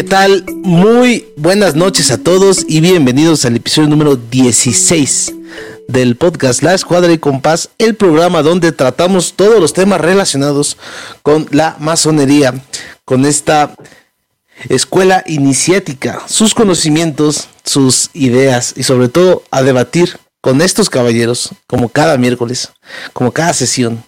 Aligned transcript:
¿Qué 0.00 0.04
tal? 0.08 0.46
Muy 0.62 1.26
buenas 1.36 1.74
noches 1.74 2.10
a 2.10 2.16
todos 2.16 2.64
y 2.66 2.80
bienvenidos 2.80 3.44
al 3.44 3.56
episodio 3.56 3.90
número 3.90 4.16
16 4.16 5.34
del 5.88 6.16
podcast 6.16 6.62
La 6.62 6.72
Escuadra 6.72 7.12
y 7.12 7.18
Compás, 7.18 7.68
el 7.76 7.96
programa 7.96 8.40
donde 8.40 8.72
tratamos 8.72 9.34
todos 9.34 9.60
los 9.60 9.74
temas 9.74 10.00
relacionados 10.00 10.78
con 11.20 11.48
la 11.50 11.76
masonería, 11.80 12.54
con 13.04 13.26
esta 13.26 13.76
escuela 14.70 15.22
iniciática, 15.26 16.22
sus 16.26 16.54
conocimientos, 16.54 17.48
sus 17.66 18.08
ideas 18.14 18.72
y 18.78 18.84
sobre 18.84 19.10
todo 19.10 19.42
a 19.50 19.62
debatir 19.62 20.18
con 20.40 20.62
estos 20.62 20.88
caballeros 20.88 21.50
como 21.66 21.90
cada 21.90 22.16
miércoles, 22.16 22.70
como 23.12 23.32
cada 23.32 23.52
sesión 23.52 24.02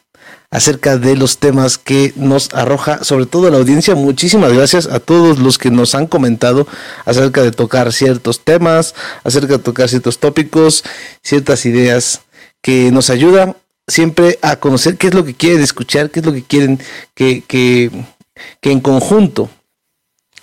acerca 0.52 0.98
de 0.98 1.16
los 1.16 1.38
temas 1.38 1.78
que 1.78 2.12
nos 2.14 2.52
arroja, 2.52 3.02
sobre 3.02 3.24
todo 3.24 3.50
la 3.50 3.56
audiencia. 3.56 3.94
Muchísimas 3.94 4.52
gracias 4.52 4.86
a 4.86 5.00
todos 5.00 5.38
los 5.38 5.56
que 5.56 5.70
nos 5.70 5.94
han 5.94 6.06
comentado 6.06 6.68
acerca 7.06 7.42
de 7.42 7.52
tocar 7.52 7.90
ciertos 7.92 8.44
temas, 8.44 8.94
acerca 9.24 9.54
de 9.54 9.58
tocar 9.60 9.88
ciertos 9.88 10.18
tópicos, 10.18 10.84
ciertas 11.22 11.64
ideas 11.64 12.20
que 12.60 12.92
nos 12.92 13.08
ayudan 13.08 13.56
siempre 13.88 14.38
a 14.42 14.56
conocer 14.56 14.98
qué 14.98 15.08
es 15.08 15.14
lo 15.14 15.24
que 15.24 15.34
quieren 15.34 15.62
escuchar, 15.62 16.10
qué 16.10 16.20
es 16.20 16.26
lo 16.26 16.34
que 16.34 16.42
quieren 16.42 16.78
que, 17.14 17.42
que, 17.48 17.90
que 18.60 18.70
en 18.70 18.80
conjunto 18.80 19.48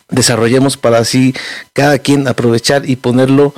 desarrollemos 0.10 0.76
para 0.76 0.98
así 0.98 1.36
cada 1.74 2.00
quien 2.00 2.28
aprovechar 2.28 2.90
y 2.90 2.96
ponerlo 2.96 3.54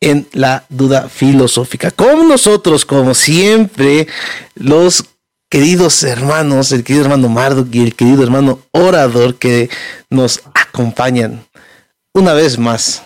en 0.00 0.26
la 0.32 0.64
duda 0.68 1.08
filosófica. 1.08 1.92
Con 1.92 2.26
nosotros, 2.26 2.84
como 2.84 3.14
siempre, 3.14 4.08
los 4.56 5.04
queridos 5.52 6.02
hermanos, 6.02 6.72
el 6.72 6.82
querido 6.82 7.04
hermano 7.04 7.28
Marduk 7.28 7.74
y 7.74 7.82
el 7.82 7.94
querido 7.94 8.22
hermano 8.22 8.60
Orador 8.70 9.34
que 9.34 9.68
nos 10.08 10.40
acompañan 10.54 11.44
una 12.14 12.32
vez 12.32 12.56
más 12.58 13.02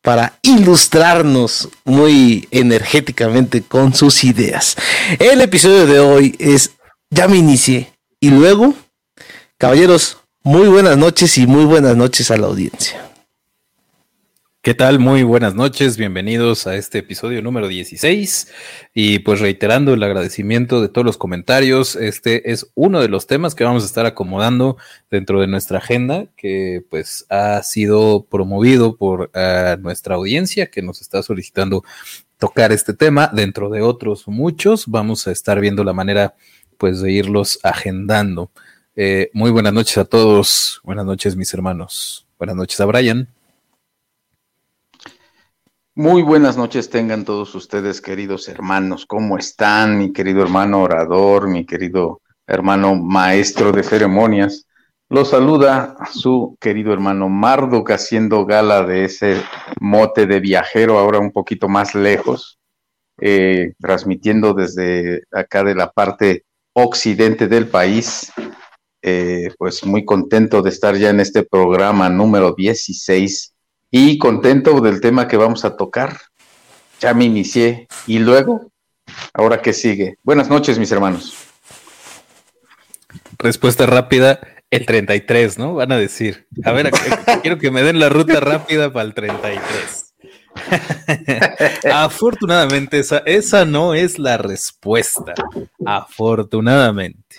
para 0.00 0.38
ilustrarnos 0.40 1.68
muy 1.84 2.48
energéticamente 2.52 3.60
con 3.60 3.94
sus 3.94 4.24
ideas. 4.24 4.76
El 5.18 5.42
episodio 5.42 5.84
de 5.84 6.00
hoy 6.00 6.36
es 6.38 6.70
Ya 7.10 7.28
me 7.28 7.36
inicié 7.36 7.92
y 8.18 8.30
luego, 8.30 8.72
caballeros, 9.58 10.16
muy 10.42 10.68
buenas 10.68 10.96
noches 10.96 11.36
y 11.36 11.46
muy 11.46 11.66
buenas 11.66 11.96
noches 11.96 12.30
a 12.30 12.38
la 12.38 12.46
audiencia. 12.46 13.09
¿Qué 14.62 14.74
tal? 14.74 14.98
Muy 14.98 15.22
buenas 15.22 15.54
noches, 15.54 15.96
bienvenidos 15.96 16.66
a 16.66 16.76
este 16.76 16.98
episodio 16.98 17.40
número 17.40 17.66
16 17.66 18.52
y 18.92 19.20
pues 19.20 19.40
reiterando 19.40 19.94
el 19.94 20.02
agradecimiento 20.02 20.82
de 20.82 20.90
todos 20.90 21.06
los 21.06 21.16
comentarios, 21.16 21.96
este 21.96 22.52
es 22.52 22.70
uno 22.74 23.00
de 23.00 23.08
los 23.08 23.26
temas 23.26 23.54
que 23.54 23.64
vamos 23.64 23.84
a 23.84 23.86
estar 23.86 24.04
acomodando 24.04 24.76
dentro 25.10 25.40
de 25.40 25.46
nuestra 25.46 25.78
agenda 25.78 26.26
que 26.36 26.84
pues 26.90 27.24
ha 27.30 27.62
sido 27.62 28.26
promovido 28.30 28.96
por 28.96 29.30
uh, 29.34 29.80
nuestra 29.80 30.16
audiencia 30.16 30.66
que 30.66 30.82
nos 30.82 31.00
está 31.00 31.22
solicitando 31.22 31.82
tocar 32.36 32.70
este 32.70 32.92
tema 32.92 33.30
dentro 33.32 33.70
de 33.70 33.80
otros 33.80 34.28
muchos, 34.28 34.88
vamos 34.88 35.26
a 35.26 35.32
estar 35.32 35.58
viendo 35.58 35.84
la 35.84 35.94
manera 35.94 36.34
pues 36.76 37.00
de 37.00 37.10
irlos 37.10 37.60
agendando. 37.62 38.50
Eh, 38.94 39.30
muy 39.32 39.50
buenas 39.52 39.72
noches 39.72 39.96
a 39.96 40.04
todos, 40.04 40.82
buenas 40.84 41.06
noches 41.06 41.34
mis 41.34 41.54
hermanos, 41.54 42.26
buenas 42.38 42.56
noches 42.56 42.78
a 42.78 42.84
Brian. 42.84 43.39
Muy 46.00 46.22
buenas 46.22 46.56
noches 46.56 46.88
tengan 46.88 47.26
todos 47.26 47.54
ustedes, 47.54 48.00
queridos 48.00 48.48
hermanos. 48.48 49.04
¿Cómo 49.04 49.36
están, 49.36 49.98
mi 49.98 50.14
querido 50.14 50.40
hermano 50.40 50.80
orador, 50.80 51.46
mi 51.46 51.66
querido 51.66 52.22
hermano 52.46 52.94
maestro 52.94 53.70
de 53.70 53.82
ceremonias? 53.82 54.66
Los 55.10 55.28
saluda 55.28 55.98
su 56.10 56.56
querido 56.58 56.94
hermano 56.94 57.28
Marduk 57.28 57.90
haciendo 57.90 58.46
gala 58.46 58.82
de 58.82 59.04
ese 59.04 59.42
mote 59.78 60.24
de 60.24 60.40
viajero, 60.40 60.98
ahora 60.98 61.18
un 61.18 61.32
poquito 61.32 61.68
más 61.68 61.94
lejos, 61.94 62.58
eh, 63.20 63.74
transmitiendo 63.78 64.54
desde 64.54 65.24
acá 65.30 65.62
de 65.64 65.74
la 65.74 65.90
parte 65.92 66.46
occidente 66.72 67.46
del 67.46 67.68
país. 67.68 68.32
Eh, 69.02 69.50
pues 69.58 69.84
muy 69.84 70.06
contento 70.06 70.62
de 70.62 70.70
estar 70.70 70.96
ya 70.96 71.10
en 71.10 71.20
este 71.20 71.42
programa 71.42 72.08
número 72.08 72.54
16 72.56 73.54
y 73.90 74.18
contento 74.18 74.80
del 74.80 75.00
tema 75.00 75.28
que 75.28 75.36
vamos 75.36 75.64
a 75.64 75.76
tocar. 75.76 76.18
Ya 77.00 77.14
me 77.14 77.24
inicié. 77.24 77.88
¿Y 78.06 78.18
luego? 78.18 78.70
¿Ahora 79.34 79.60
qué 79.60 79.72
sigue? 79.72 80.16
Buenas 80.22 80.48
noches, 80.48 80.78
mis 80.78 80.92
hermanos. 80.92 81.34
Respuesta 83.38 83.86
rápida, 83.86 84.40
el 84.70 84.86
33, 84.86 85.58
¿no? 85.58 85.74
Van 85.74 85.92
a 85.92 85.96
decir. 85.96 86.46
A 86.64 86.72
ver, 86.72 86.90
quiero 87.42 87.58
que 87.58 87.70
me 87.70 87.82
den 87.82 87.98
la 87.98 88.08
ruta 88.08 88.38
rápida 88.40 88.92
para 88.92 89.06
el 89.06 89.14
33. 89.14 90.14
Afortunadamente, 91.92 92.98
esa, 92.98 93.18
esa 93.18 93.64
no 93.64 93.94
es 93.94 94.18
la 94.18 94.36
respuesta. 94.36 95.34
Afortunadamente. 95.84 97.36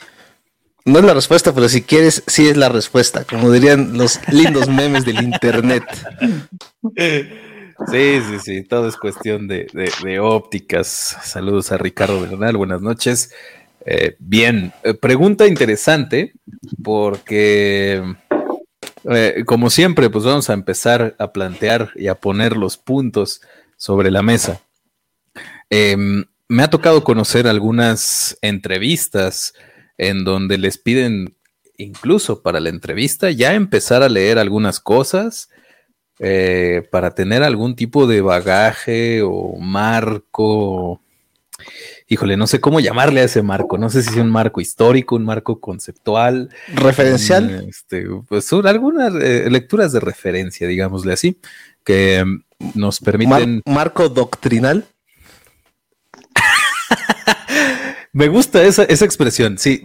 No 0.86 1.00
es 1.00 1.06
la 1.06 1.14
respuesta, 1.14 1.54
pero 1.54 1.70
si 1.70 1.84
quieres, 1.84 2.24
sí 2.26 2.48
es 2.48 2.58
la 2.58 2.70
respuesta, 2.70 3.24
como 3.24 3.52
dirían 3.52 3.98
los 3.98 4.20
lindos 4.32 4.68
memes 4.68 5.06
del 5.06 5.22
internet. 5.24 5.84
Sí, 7.88 8.22
sí, 8.22 8.40
sí, 8.44 8.64
todo 8.64 8.88
es 8.88 8.96
cuestión 8.96 9.48
de, 9.48 9.68
de, 10.04 10.20
ópticas. 10.20 11.18
Saludos 11.24 11.72
a 11.72 11.78
Ricardo 11.78 12.22
Bernal, 12.22 12.58
buenas 12.58 12.82
noches. 12.82 13.32
Eh, 13.86 14.16
bien, 14.20 14.72
eh, 14.84 14.94
pregunta 14.94 15.48
interesante, 15.48 16.34
porque 16.84 18.04
eh, 19.10 19.44
como 19.46 19.70
siempre, 19.70 20.10
pues 20.10 20.24
vamos 20.26 20.50
a 20.50 20.54
empezar 20.54 21.16
a 21.18 21.32
plantear 21.32 21.92
y 21.96 22.08
a 22.08 22.16
poner 22.16 22.56
los 22.56 22.78
puntos 22.78 23.42
sobre 23.78 24.12
la 24.12 24.22
mesa. 24.22 24.62
Em, 25.70 26.26
me 26.48 26.64
ha 26.64 26.70
tocado 26.70 27.04
conocer 27.04 27.48
algunas 27.48 28.38
entrevistas 28.42 29.54
en 30.02 30.24
donde 30.24 30.58
les 30.58 30.80
piden 30.80 31.36
incluso 31.78 32.42
para 32.42 32.60
la 32.60 32.70
entrevista 32.70 33.30
ya 33.30 33.54
empezar 33.54 34.02
a 34.02 34.10
leer 34.10 34.40
algunas 34.40 34.80
cosas 34.80 35.50
eh, 36.18 36.88
para 36.92 37.14
tener 37.14 37.44
algún 37.44 37.76
tipo 37.76 38.08
de 38.08 38.22
bagaje 38.22 39.22
o 39.22 39.58
marco. 39.60 41.02
Híjole, 42.08 42.36
no 42.36 42.48
sé 42.48 42.60
cómo 42.60 42.80
llamarle 42.80 43.22
a 43.22 43.26
ese 43.26 43.44
marco. 43.44 43.78
No 43.78 43.92
sé 43.92 44.02
si 44.02 44.10
es 44.10 44.16
un 44.16 44.32
marco 44.32 44.60
histórico, 44.60 45.16
un 45.16 45.24
marco 45.24 45.60
conceptual. 45.60 46.50
¿Referencial? 46.74 47.68
Este, 47.70 48.08
pues 48.28 48.46
son 48.46 48.66
algunas 48.66 49.14
eh, 49.22 49.48
lecturas 49.52 49.94
de 49.94 50.00
referencia, 50.00 50.66
digámosle 50.66 51.14
así, 51.14 51.38
que 51.84 52.26
nos 52.74 53.00
permiten. 53.00 53.62
Mar 53.68 53.76
¿Marco 53.76 54.10
doctrinal? 54.10 54.88
Me 58.14 58.28
gusta 58.28 58.64
esa, 58.64 58.84
esa 58.84 59.06
expresión, 59.06 59.58
sí, 59.58 59.84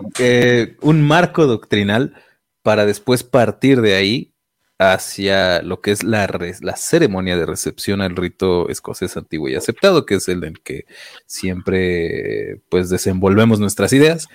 un 0.81 1.07
marco 1.07 1.47
doctrinal 1.47 2.15
para 2.63 2.85
después 2.85 3.23
partir 3.23 3.81
de 3.81 3.95
ahí 3.95 4.35
hacia 4.79 5.63
lo 5.63 5.81
que 5.81 5.93
es 5.93 6.03
la, 6.03 6.27
la, 6.61 6.77
ceremonia 6.77 7.37
de 7.37 7.47
recepción 7.47 8.03
al 8.03 8.17
rito 8.17 8.69
escocés 8.69 9.17
antiguo 9.17 9.49
y 9.49 9.55
aceptado, 9.55 10.05
que 10.05 10.17
es 10.17 10.29
el 10.29 10.45
en 10.45 10.55
que 10.55 10.85
siempre 11.27 12.61
pues 12.69 12.91
desenvolvemos 12.91 13.59
nuestras 13.61 13.93
ideas. 13.93 14.29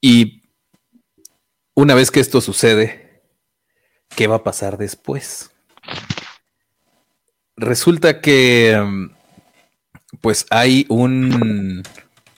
Y 0.00 0.42
una 1.74 1.94
vez 1.94 2.10
que 2.10 2.20
esto 2.20 2.40
sucede, 2.40 3.22
¿qué 4.14 4.26
va 4.26 4.36
a 4.36 4.44
pasar 4.44 4.76
después? 4.76 5.52
Resulta 7.56 8.20
que 8.20 8.78
pues 10.20 10.46
hay 10.50 10.84
un 10.88 11.82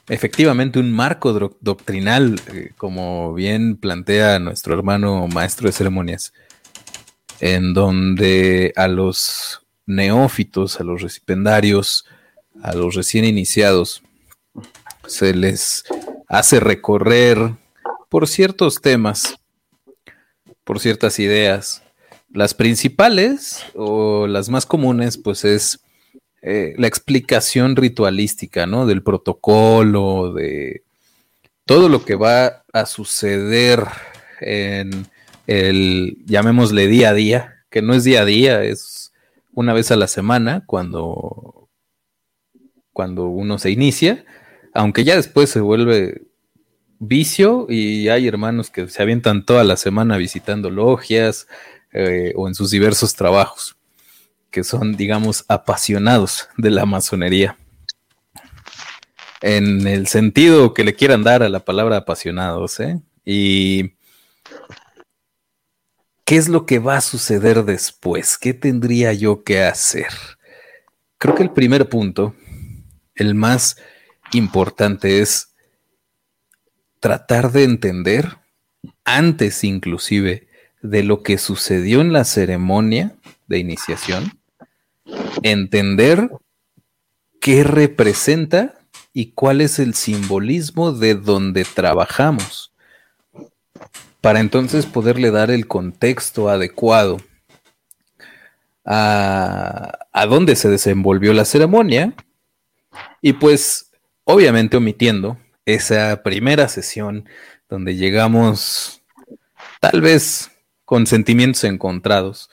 efectivamente 0.09 0.79
un 0.79 0.93
marco 0.93 1.33
do 1.33 1.57
doctrinal, 1.61 2.41
eh, 2.53 2.71
como 2.77 3.35
bien 3.35 3.77
plantea 3.77 4.39
nuestro 4.39 4.75
hermano 4.75 5.29
maestro 5.29 5.67
de 5.67 5.73
ceremonias, 5.73 6.33
en 7.41 7.75
donde 7.75 8.73
a 8.77 8.89
los 8.89 9.63
neófitos, 9.87 10.81
a 10.81 10.85
los 10.85 11.03
recipendarios, 11.03 12.05
a 12.63 12.75
los 12.75 12.95
recién 12.95 13.25
iniciados 13.25 14.03
se 15.07 15.35
les 15.35 15.85
hace 16.29 16.61
recorrer 16.61 17.39
por 18.09 18.29
ciertos 18.29 18.81
temas, 18.81 19.39
por 20.65 20.81
ciertas 20.81 21.19
ideas. 21.19 21.83
Las 22.31 22.53
principales 22.53 23.65
o 23.75 24.27
las 24.27 24.51
más 24.51 24.67
comunes, 24.67 25.17
pues 25.17 25.45
es 25.45 25.81
eh, 26.43 26.75
la 26.79 26.87
explicación 26.87 27.77
ritualística, 27.77 28.67
¿no? 28.67 28.87
Del 28.87 29.03
protocolo, 29.03 30.33
de 30.33 30.83
todo 31.65 31.89
lo 31.89 32.05
que 32.05 32.15
va 32.15 32.65
a 32.73 32.87
suceder 32.87 33.85
en 34.41 35.07
el, 35.47 36.19
llamémosle 36.27 36.87
día 36.87 37.11
a 37.11 37.15
día, 37.15 37.65
que 37.71 37.83
no 37.83 37.95
es 37.95 38.05
día 38.05 38.23
a 38.23 38.25
día, 38.25 38.63
es 38.63 39.13
una 39.53 39.73
vez 39.73 39.91
a 39.91 39.97
la 39.97 40.07
semana 40.07 40.63
cuando, 40.67 41.69
cuando 42.93 43.27
uno 43.27 43.59
se 43.59 43.71
inicia, 43.71 44.25
aunque 44.75 45.05
ya 45.05 45.17
después 45.17 45.51
se 45.51 45.61
vuelve 45.61 46.23
vicio 46.99 47.67
y 47.69 48.09
hay 48.09 48.29
hermanos 48.29 48.71
que 48.71 48.89
se 48.89 49.03
avientan 49.03 49.45
toda 49.45 49.65
la 49.65 49.77
semana 49.77 50.17
visitando 50.17 50.71
logias 50.71 51.49
eh, 51.93 52.33
o 52.37 52.49
en 52.49 52.55
sus 52.55 52.71
diversos 52.71 53.15
trabajos, 53.15 53.77
que 54.51 54.65
son, 54.65 54.97
digamos, 54.97 55.45
apasionados 55.49 56.49
de 56.57 56.71
la 56.71 56.87
masonería. 56.87 57.57
En 59.41 59.87
el 59.87 60.09
sentido 60.09 60.75
que 60.75 60.85
le 60.85 60.95
quieran 60.95 61.23
dar 61.23 61.43
a 61.43 61.49
la 61.49 61.65
palabra 61.65 61.99
apasionados, 61.99 62.81
¿eh? 62.81 63.01
Y 63.25 63.95
¿qué 66.25 66.37
es 66.37 66.49
lo 66.49 66.67
que 66.67 66.79
va 66.79 66.97
a 66.97 67.03
suceder 67.03 67.65
después? 67.65 68.37
¿Qué 68.39 68.55
tendría 68.55 69.13
yo 69.13 69.45
que 69.45 69.63
hacer? 69.63 70.09
Creo 71.19 71.35
que 71.35 71.43
el 71.43 71.53
primer 71.53 71.89
punto, 71.89 72.35
el 73.15 73.35
más 73.35 73.77
importante, 74.33 75.21
es 75.21 75.55
tratar 77.01 77.53
de 77.53 77.65
entender, 77.65 78.39
antes 79.05 79.63
inclusive 79.65 80.49
de 80.83 81.03
lo 81.03 81.23
que 81.23 81.39
sucedió 81.39 82.01
en 82.01 82.13
la 82.13 82.25
ceremonia 82.25 83.17
de 83.47 83.59
iniciación, 83.59 84.38
entender 85.43 86.31
qué 87.41 87.65
representa 87.65 88.75
y 89.13 89.33
cuál 89.33 89.61
es 89.61 89.79
el 89.79 89.95
simbolismo 89.95 90.93
de 90.93 91.15
donde 91.15 91.65
trabajamos, 91.65 92.73
para 94.21 94.41
entonces 94.41 94.87
poderle 94.87 95.31
dar 95.31 95.51
el 95.51 95.67
contexto 95.67 96.49
adecuado 96.49 97.19
a, 98.85 100.07
a 100.13 100.27
dónde 100.27 100.57
se 100.57 100.69
desenvolvió 100.69 101.33
la 101.33 101.45
ceremonia 101.45 102.15
y 103.21 103.35
pues 103.35 103.91
obviamente 104.25 104.77
omitiendo 104.77 105.39
esa 105.65 106.23
primera 106.23 106.69
sesión 106.69 107.29
donde 107.69 107.97
llegamos 107.97 109.03
tal 109.81 110.01
vez 110.01 110.51
con 110.85 111.07
sentimientos 111.07 111.65
encontrados, 111.65 112.51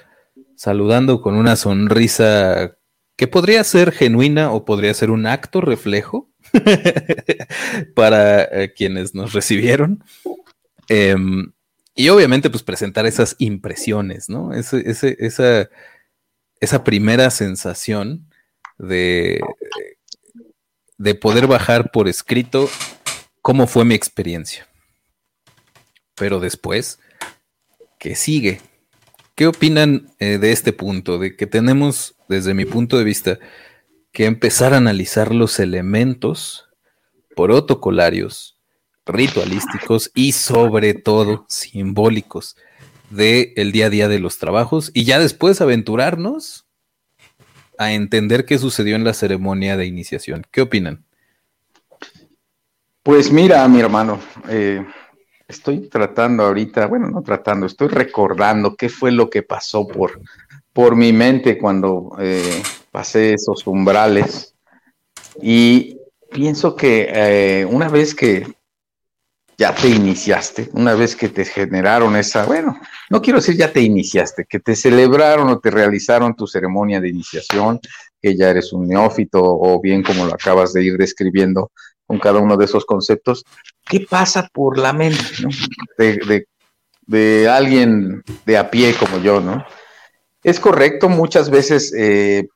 saludando 0.55 1.21
con 1.21 1.35
una 1.35 1.55
sonrisa 1.55 2.77
que 3.15 3.27
podría 3.27 3.63
ser 3.63 3.91
genuina 3.91 4.51
o 4.51 4.65
podría 4.65 4.93
ser 4.93 5.09
un 5.11 5.25
acto 5.25 5.61
reflejo 5.61 6.29
para 7.95 8.43
eh, 8.43 8.73
quienes 8.75 9.15
nos 9.15 9.33
recibieron. 9.33 10.03
Em, 10.89 11.53
y 11.95 12.09
obviamente, 12.09 12.49
pues 12.49 12.63
presentar 12.63 13.05
esas 13.05 13.35
impresiones, 13.39 14.29
¿no? 14.29 14.53
esa, 14.53 14.77
esa 16.59 16.83
primera 16.83 17.29
sensación 17.29 18.29
de, 18.77 19.39
de 20.97 21.15
poder 21.15 21.47
bajar 21.47 21.91
por 21.91 22.07
escrito 22.07 22.69
cómo 23.41 23.67
fue 23.67 23.85
mi 23.85 23.95
experiencia. 23.95 24.67
Pero 26.15 26.39
después, 26.39 26.99
¿qué 27.99 28.15
sigue? 28.15 28.61
¿Qué 29.35 29.47
opinan 29.47 30.11
eh, 30.19 30.37
de 30.37 30.53
este 30.53 30.71
punto? 30.71 31.19
De 31.19 31.35
que 31.35 31.45
tenemos, 31.45 32.15
desde 32.29 32.53
mi 32.53 32.63
punto 32.63 32.97
de 32.97 33.03
vista, 33.03 33.37
que 34.13 34.25
empezar 34.25 34.73
a 34.73 34.77
analizar 34.77 35.35
los 35.35 35.59
elementos 35.59 36.69
protocolarios, 37.35 38.57
ritualísticos 39.05 40.09
y 40.15 40.31
sobre 40.31 40.93
todo 40.93 41.45
simbólicos 41.49 42.55
del 43.09 43.73
día 43.73 43.87
a 43.87 43.89
día 43.89 44.07
de 44.07 44.19
los 44.19 44.39
trabajos 44.39 44.89
y 44.93 45.03
ya 45.03 45.19
después 45.19 45.59
aventurarnos 45.59 46.65
a 47.77 47.91
entender 47.91 48.45
qué 48.45 48.57
sucedió 48.57 48.95
en 48.95 49.03
la 49.03 49.13
ceremonia 49.13 49.75
de 49.75 49.85
iniciación. 49.85 50.43
¿Qué 50.49 50.61
opinan? 50.61 51.03
Pues 53.03 53.31
mira, 53.31 53.67
mi 53.67 53.81
hermano, 53.81 54.19
eh, 54.49 54.83
estoy 55.47 55.89
tratando 55.89 56.43
ahorita, 56.43 56.87
bueno, 56.87 57.07
no 57.07 57.21
tratando, 57.21 57.65
estoy 57.65 57.87
recordando 57.87 58.75
qué 58.75 58.89
fue 58.89 59.11
lo 59.11 59.29
que 59.29 59.43
pasó 59.43 59.87
por, 59.87 60.19
por 60.73 60.95
mi 60.95 61.13
mente 61.13 61.57
cuando 61.57 62.15
eh, 62.19 62.61
pasé 62.91 63.33
esos 63.33 63.65
umbrales. 63.67 64.55
Y 65.41 65.97
pienso 66.31 66.75
que 66.75 67.09
eh, 67.11 67.65
una 67.65 67.89
vez 67.89 68.15
que 68.15 68.47
ya 69.57 69.73
te 69.73 69.87
iniciaste, 69.87 70.69
una 70.73 70.95
vez 70.95 71.15
que 71.15 71.29
te 71.29 71.45
generaron 71.45 72.15
esa, 72.15 72.45
bueno, 72.45 72.77
no 73.09 73.21
quiero 73.21 73.39
decir 73.39 73.55
ya 73.55 73.71
te 73.71 73.81
iniciaste, 73.81 74.45
que 74.45 74.59
te 74.59 74.75
celebraron 74.75 75.47
o 75.49 75.59
te 75.59 75.71
realizaron 75.71 76.35
tu 76.35 76.45
ceremonia 76.45 76.99
de 76.99 77.09
iniciación, 77.09 77.79
que 78.25 78.35
ya 78.35 78.49
eres 78.49 78.73
un 78.73 78.87
neófito 78.87 79.39
o 79.39 79.79
bien 79.79 80.01
como 80.01 80.25
lo 80.25 80.33
acabas 80.33 80.73
de 80.73 80.83
ir 80.83 80.97
describiendo, 80.97 81.71
con 82.07 82.17
cada 82.17 82.39
uno 82.39 82.57
de 82.57 82.65
esos 82.65 82.83
conceptos, 82.83 83.45
¿qué 83.87 84.07
pasa 84.09 84.49
por 84.51 84.79
la 84.79 84.93
mente 84.93 85.19
de, 87.05 87.47
alguien 87.47 88.23
de 88.47 88.57
a 88.57 88.71
pie 88.71 88.95
como 88.95 89.19
yo, 89.19 89.41
¿no? 89.41 89.63
Es 90.41 90.59
correcto, 90.59 91.07
muchas 91.07 91.51
veces 91.51 91.93
eh, 91.95 92.47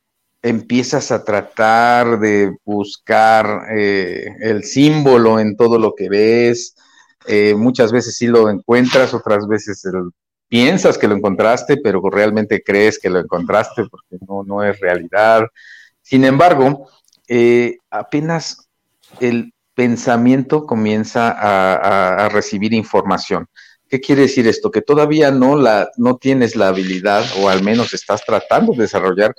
empiezas 0.41 1.11
a 1.11 1.23
tratar 1.23 2.19
de 2.19 2.57
buscar 2.65 3.67
eh, 3.71 4.25
el 4.41 4.63
símbolo 4.63 5.39
en 5.39 5.55
todo 5.55 5.77
lo 5.77 5.93
que 5.93 6.09
ves, 6.09 6.73
eh, 7.27 7.53
muchas 7.53 7.91
veces 7.91 8.17
sí 8.17 8.25
lo 8.25 8.49
encuentras, 8.49 9.13
otras 9.13 9.47
veces 9.47 9.83
piensas 10.49 10.97
que 10.97 11.07
lo 11.07 11.15
encontraste, 11.15 11.77
pero 11.77 12.01
realmente 12.09 12.61
crees 12.61 12.99
que 12.99 13.09
lo 13.09 13.19
encontraste 13.19 13.85
porque 13.89 14.17
no, 14.27 14.43
no 14.43 14.63
es 14.63 14.79
realidad. 14.79 15.43
Sin 16.01 16.25
embargo, 16.25 16.89
apenas 17.89 18.67
el 19.19 19.53
pensamiento 19.75 20.65
comienza 20.65 21.35
a, 21.37 22.27
recibir 22.29 22.73
información. 22.73 23.47
¿Qué 23.87 24.01
quiere 24.01 24.23
decir 24.23 24.47
esto? 24.47 24.69
Que 24.69 24.81
todavía 24.81 25.31
no, 25.31 25.55
la, 25.55 25.89
no 25.97 26.17
tienes 26.17 26.55
la 26.55 26.67
habilidad, 26.67 27.23
o 27.39 27.49
al 27.49 27.63
menos 27.63 27.93
estás 27.93 28.23
tratando 28.25 28.73
de 28.73 28.79
desarrollar 28.83 29.33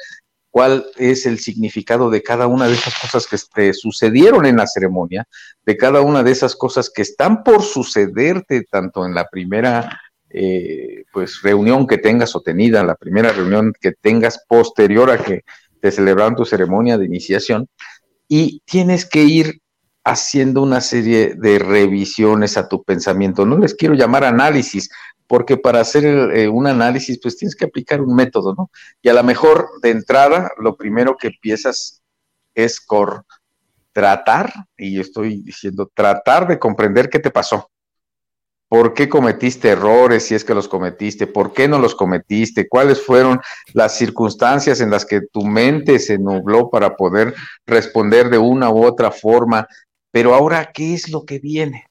cuál 0.51 0.87
es 0.97 1.27
el 1.27 1.39
significado 1.39 2.11
de 2.11 2.23
cada 2.23 2.47
una 2.47 2.67
de 2.67 2.75
esas 2.75 2.99
cosas 2.99 3.27
que 3.27 3.37
te 3.55 3.75
sucedieron 3.75 4.47
en 4.47 4.57
la 4.57 4.67
ceremonia, 4.67 5.29
de 5.65 5.77
cada 5.77 6.01
una 6.01 6.23
de 6.23 6.33
esas 6.33 6.57
cosas 6.57 6.91
que 6.91 7.03
están 7.03 7.45
por 7.45 7.63
sucederte 7.63 8.65
tanto 8.69 9.07
en 9.07 9.15
la 9.15 9.29
primera 9.29 10.01
eh, 10.31 11.05
pues 11.13 11.43
reunión 11.43 11.87
que 11.87 11.99
tengas 11.99 12.35
o 12.37 12.41
tenida, 12.41 12.85
la 12.85 12.95
primera 12.95 13.33
reunión 13.33 13.73
que 13.81 13.93
tengas 13.93 14.45
posterior 14.49 15.11
a 15.11 15.19
que 15.19 15.43
te 15.81 15.91
celebraron 15.91 16.37
tu 16.37 16.45
ceremonia 16.45 16.99
de 16.99 17.07
iniciación, 17.07 17.69
y 18.29 18.63
tienes 18.65 19.07
que 19.07 19.25
ir 19.25 19.61
haciendo 20.05 20.63
una 20.63 20.81
serie 20.81 21.35
de 21.37 21.59
revisiones 21.59 22.57
a 22.57 22.69
tu 22.69 22.83
pensamiento. 22.83 23.45
No 23.45 23.59
les 23.59 23.75
quiero 23.75 23.95
llamar 23.95 24.25
análisis, 24.25 24.89
porque 25.27 25.57
para 25.57 25.81
hacer 25.81 26.05
eh, 26.05 26.49
un 26.49 26.67
análisis, 26.67 27.19
pues 27.21 27.37
tienes 27.37 27.55
que 27.55 27.65
aplicar 27.65 28.01
un 28.01 28.15
método, 28.15 28.55
¿no? 28.55 28.71
Y 29.03 29.09
a 29.09 29.15
lo 29.15 29.23
mejor 29.23 29.69
de 29.83 29.91
entrada, 29.91 30.53
lo 30.59 30.77
primero 30.77 31.17
que 31.17 31.29
empiezas 31.29 32.03
es 32.55 32.81
por 32.87 33.25
tratar, 33.93 34.53
y 34.77 35.01
estoy 35.01 35.43
diciendo, 35.43 35.91
tratar 35.93 36.49
de 36.49 36.59
comprender 36.59 37.09
qué 37.11 37.19
te 37.19 37.31
pasó. 37.31 37.71
¿Por 38.71 38.95
qué 38.95 39.09
cometiste 39.09 39.71
errores 39.71 40.27
si 40.27 40.37
es 40.37 40.45
que 40.45 40.55
los 40.55 40.69
cometiste? 40.69 41.27
¿Por 41.27 41.53
qué 41.53 41.67
no 41.67 41.81
los 41.81 41.97
cometiste? 41.97 42.69
¿Cuáles 42.69 43.05
fueron 43.05 43.41
las 43.73 43.99
circunstancias 43.99 44.81
en 44.81 44.93
las 44.93 45.05
que 45.05 45.23
tu 45.23 45.45
mente 45.45 45.99
se 45.99 46.19
nubló 46.19 46.71
para 46.71 46.95
poder 46.95 47.35
responder 47.67 48.31
de 48.31 48.39
una 48.39 48.71
u 48.71 48.85
otra 48.85 49.11
forma? 49.11 49.67
Pero 50.13 50.37
ahora, 50.37 50.71
¿qué 50.73 50.95
es 50.95 51.09
lo 51.09 51.25
que 51.25 51.41
viene? 51.41 51.87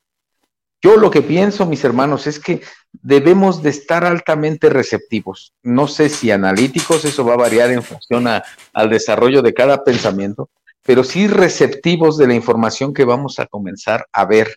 Yo 0.81 0.95
lo 0.95 1.12
que 1.12 1.21
pienso, 1.21 1.65
mis 1.65 1.83
hermanos, 1.83 2.27
es 2.27 2.39
que 2.39 2.62
debemos 2.93 3.62
de 3.62 3.71
estar 3.71 4.05
altamente 4.05 4.69
receptivos. 4.69 5.53
No 5.62 5.86
sé 5.86 6.07
si 6.07 6.31
analíticos, 6.31 7.03
eso 7.03 7.25
va 7.25 7.33
a 7.33 7.43
variar 7.43 7.71
en 7.71 7.83
función 7.83 8.25
al 8.25 8.89
desarrollo 8.89 9.41
de 9.41 9.53
cada 9.53 9.83
pensamiento, 9.83 10.50
pero 10.83 11.03
sí 11.03 11.27
receptivos 11.27 12.17
de 12.17 12.27
la 12.27 12.36
información 12.36 12.93
que 12.93 13.03
vamos 13.03 13.38
a 13.39 13.48
comenzar 13.48 14.07
a 14.13 14.24
ver 14.24 14.55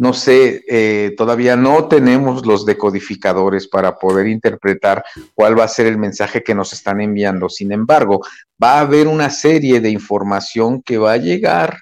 no 0.00 0.14
sé, 0.14 0.64
eh, 0.66 1.12
todavía 1.14 1.56
no 1.56 1.86
tenemos 1.86 2.46
los 2.46 2.64
decodificadores 2.64 3.68
para 3.68 3.98
poder 3.98 4.28
interpretar 4.28 5.04
cuál 5.34 5.58
va 5.58 5.64
a 5.64 5.68
ser 5.68 5.84
el 5.84 5.98
mensaje 5.98 6.42
que 6.42 6.54
nos 6.54 6.72
están 6.72 7.02
enviando. 7.02 7.50
Sin 7.50 7.70
embargo, 7.70 8.22
va 8.62 8.78
a 8.78 8.80
haber 8.80 9.08
una 9.08 9.28
serie 9.28 9.78
de 9.78 9.90
información 9.90 10.80
que 10.80 10.96
va 10.96 11.12
a 11.12 11.18
llegar, 11.18 11.80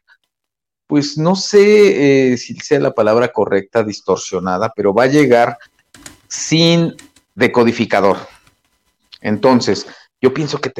pues 0.88 1.16
no 1.16 1.36
sé 1.36 2.32
eh, 2.32 2.36
si 2.38 2.56
sea 2.56 2.80
la 2.80 2.92
palabra 2.92 3.28
correcta, 3.28 3.84
distorsionada, 3.84 4.72
pero 4.74 4.92
va 4.92 5.04
a 5.04 5.06
llegar 5.06 5.56
sin 6.26 6.96
decodificador. 7.36 8.16
Entonces, 9.20 9.86
yo 10.20 10.34
pienso 10.34 10.60
que 10.60 10.72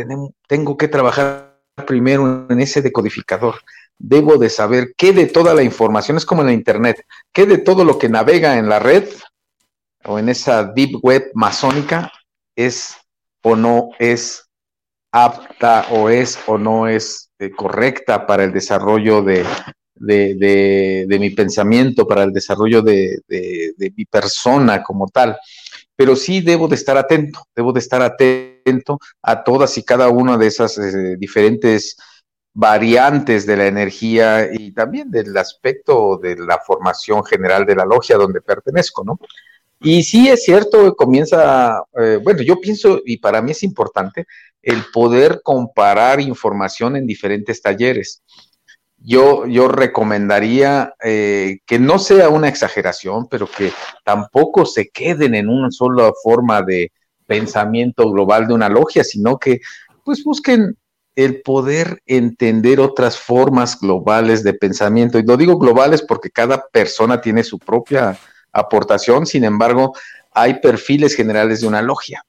tengo 0.49 0.76
que 0.76 0.88
trabajar 0.88 1.57
primero 1.87 2.49
en 2.50 2.61
ese 2.61 2.83
decodificador. 2.83 3.61
Debo 3.99 4.38
de 4.38 4.49
saber 4.49 4.95
qué 4.97 5.12
de 5.12 5.26
toda 5.26 5.55
la 5.55 5.62
información, 5.62 6.17
es 6.17 6.25
como 6.25 6.43
en 6.43 6.49
la 6.49 6.52
Internet, 6.52 7.05
qué 7.33 7.47
de 7.47 7.59
todo 7.59 7.85
lo 7.85 7.99
que 7.99 8.09
navega 8.09 8.59
en 8.59 8.69
la 8.69 8.78
red 8.78 9.09
o 10.05 10.19
en 10.19 10.28
esa 10.28 10.64
deep 10.64 10.99
web 11.02 11.31
masónica 11.35 12.12
es 12.57 12.97
o 13.43 13.57
no 13.57 13.90
es 13.99 14.49
apta 15.12 15.87
o 15.90 16.09
es 16.09 16.38
o 16.47 16.59
no 16.59 16.87
es 16.87 17.31
eh, 17.38 17.50
correcta 17.50 18.26
para 18.26 18.45
el 18.45 18.52
desarrollo 18.52 19.23
de, 19.23 19.45
mi 21.09 21.31
pensamiento, 21.31 22.07
para 22.07 22.25
el 22.25 22.33
desarrollo 22.33 22.83
de, 22.83 23.21
mi 23.97 24.05
persona 24.05 24.83
como 24.83 25.09
tal. 25.09 25.37
Pero 25.97 26.14
sí 26.14 26.40
debo 26.40 26.69
de 26.69 26.76
estar 26.76 26.97
atento, 26.97 27.45
debo 27.55 27.73
de 27.73 27.81
estar 27.81 28.02
atento 28.02 28.99
a 29.23 29.43
todas 29.43 29.76
y 29.78 29.85
cada 29.85 30.09
una 30.09 30.37
de 30.37 30.47
esas 30.47 30.78
eh, 30.78 31.17
diferentes 31.19 31.97
variantes 32.55 33.47
de 33.47 33.57
la 33.57 33.67
energía 33.67 34.49
y 34.52 34.73
también 34.73 35.11
del 35.11 35.37
aspecto 35.37 36.19
de 36.19 36.37
la 36.37 36.59
formación 36.59 37.25
general 37.25 37.64
de 37.67 37.76
la 37.76 37.85
logia 37.85 38.17
donde 38.17 38.40
pertenezco, 38.40 39.05
¿no? 39.05 39.19
Y 39.81 40.02
sí 40.02 40.28
es 40.28 40.45
cierto, 40.45 40.97
comienza, 40.97 41.85
eh, 42.00 42.19
bueno, 42.23 42.43
yo 42.43 42.61
pienso, 42.61 43.00
y 43.05 43.19
para 43.19 43.40
mí 43.40 43.52
es 43.52 43.62
importante, 43.62 44.26
el 44.61 44.83
poder 44.93 45.40
comparar 45.45 46.21
información 46.21 46.97
en 46.97 47.07
diferentes 47.07 47.62
talleres 47.62 48.23
yo, 49.00 49.47
yo 49.47 49.69
recomendaría 49.69 50.95
eh, 51.02 51.59
que 51.67 51.78
no 51.78 51.99
sea 51.99 52.28
una 52.28 52.49
exageración, 52.49 53.28
pero 53.28 53.49
que 53.49 53.73
tampoco 54.05 54.67
se 54.67 54.88
queden 54.88 55.35
en 55.35 55.49
una 55.49 55.71
sola 55.71 56.12
forma 56.23 56.62
de 56.62 56.93
pensamiento 57.26 58.11
global 58.11 58.49
de 58.49 58.55
una 58.55 58.69
logia, 58.69 59.05
sino 59.05 59.38
que 59.38 59.61
pues 60.05 60.25
busquen 60.25 60.76
el 61.18 61.42
poder 61.42 62.00
entender 62.06 62.78
otras 62.78 63.18
formas 63.18 63.80
globales 63.80 64.44
de 64.44 64.54
pensamiento. 64.54 65.18
Y 65.18 65.25
lo 65.25 65.37
digo 65.37 65.58
globales 65.58 66.00
porque 66.00 66.30
cada 66.30 66.68
persona 66.68 67.20
tiene 67.20 67.42
su 67.42 67.58
propia 67.58 68.16
aportación, 68.52 69.26
sin 69.26 69.42
embargo, 69.42 69.94
hay 70.32 70.60
perfiles 70.60 71.16
generales 71.16 71.60
de 71.60 71.66
una 71.66 71.82
logia. 71.82 72.25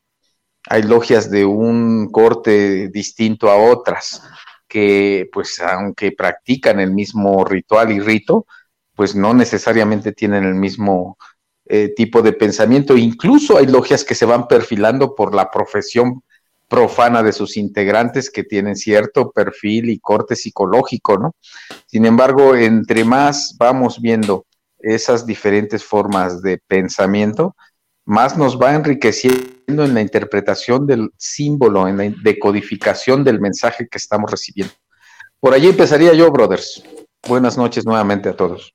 Hay 0.68 0.82
logias 0.82 1.30
de 1.30 1.46
un 1.46 2.10
corte 2.12 2.88
distinto 2.88 3.52
a 3.52 3.58
otras 3.58 4.24
que 4.68 5.30
pues 5.32 5.60
aunque 5.60 6.12
practican 6.12 6.80
el 6.80 6.92
mismo 6.92 7.46
ritual 7.46 7.92
y 7.92 8.00
rito, 8.00 8.48
pues 8.96 9.14
no 9.14 9.36
necesariamente 9.36 10.14
tienen 10.14 10.46
el 10.46 10.56
mismo 10.56 11.16
eh, 11.66 11.94
tipo 11.96 12.24
de 12.24 12.34
pensamiento. 12.34 12.98
Incluso 12.98 13.56
hay 13.56 13.68
logias 13.68 14.04
que 14.04 14.16
se 14.16 14.26
van 14.26 14.48
perfilando 14.48 15.14
por 15.14 15.36
la 15.36 15.52
profesión 15.52 16.24
profana 16.70 17.24
de 17.24 17.34
sus 17.34 17.58
integrantes 17.58 18.30
que 18.30 18.44
tienen 18.44 18.76
cierto 18.76 19.32
perfil 19.32 19.90
y 19.90 20.00
corte 20.00 20.36
psicológico, 20.36 21.18
¿no? 21.18 21.36
Sin 21.88 22.06
embargo, 22.06 22.56
entre 22.56 23.04
más 23.04 23.56
vamos 23.58 24.00
viendo 24.00 24.46
esas 24.78 25.26
diferentes 25.26 25.84
formas 25.84 26.42
de 26.42 26.60
pensamiento, 26.68 27.56
más 28.06 28.38
nos 28.38 28.60
va 28.60 28.74
enriqueciendo 28.76 29.84
en 29.84 29.94
la 29.94 30.02
interpretación 30.02 30.88
del 30.88 31.10
símbolo, 31.18 31.88
en 31.88 31.98
la 31.98 32.16
decodificación 32.24 33.24
del 33.24 33.42
mensaje 33.42 33.88
que 33.90 33.98
estamos 33.98 34.32
recibiendo. 34.32 34.74
Por 35.40 35.54
allí 35.54 35.68
empezaría 35.68 36.14
yo, 36.14 36.32
brothers. 36.32 36.84
Buenas 37.28 37.58
noches 37.58 37.86
nuevamente 37.86 38.30
a 38.30 38.36
todos. 38.36 38.74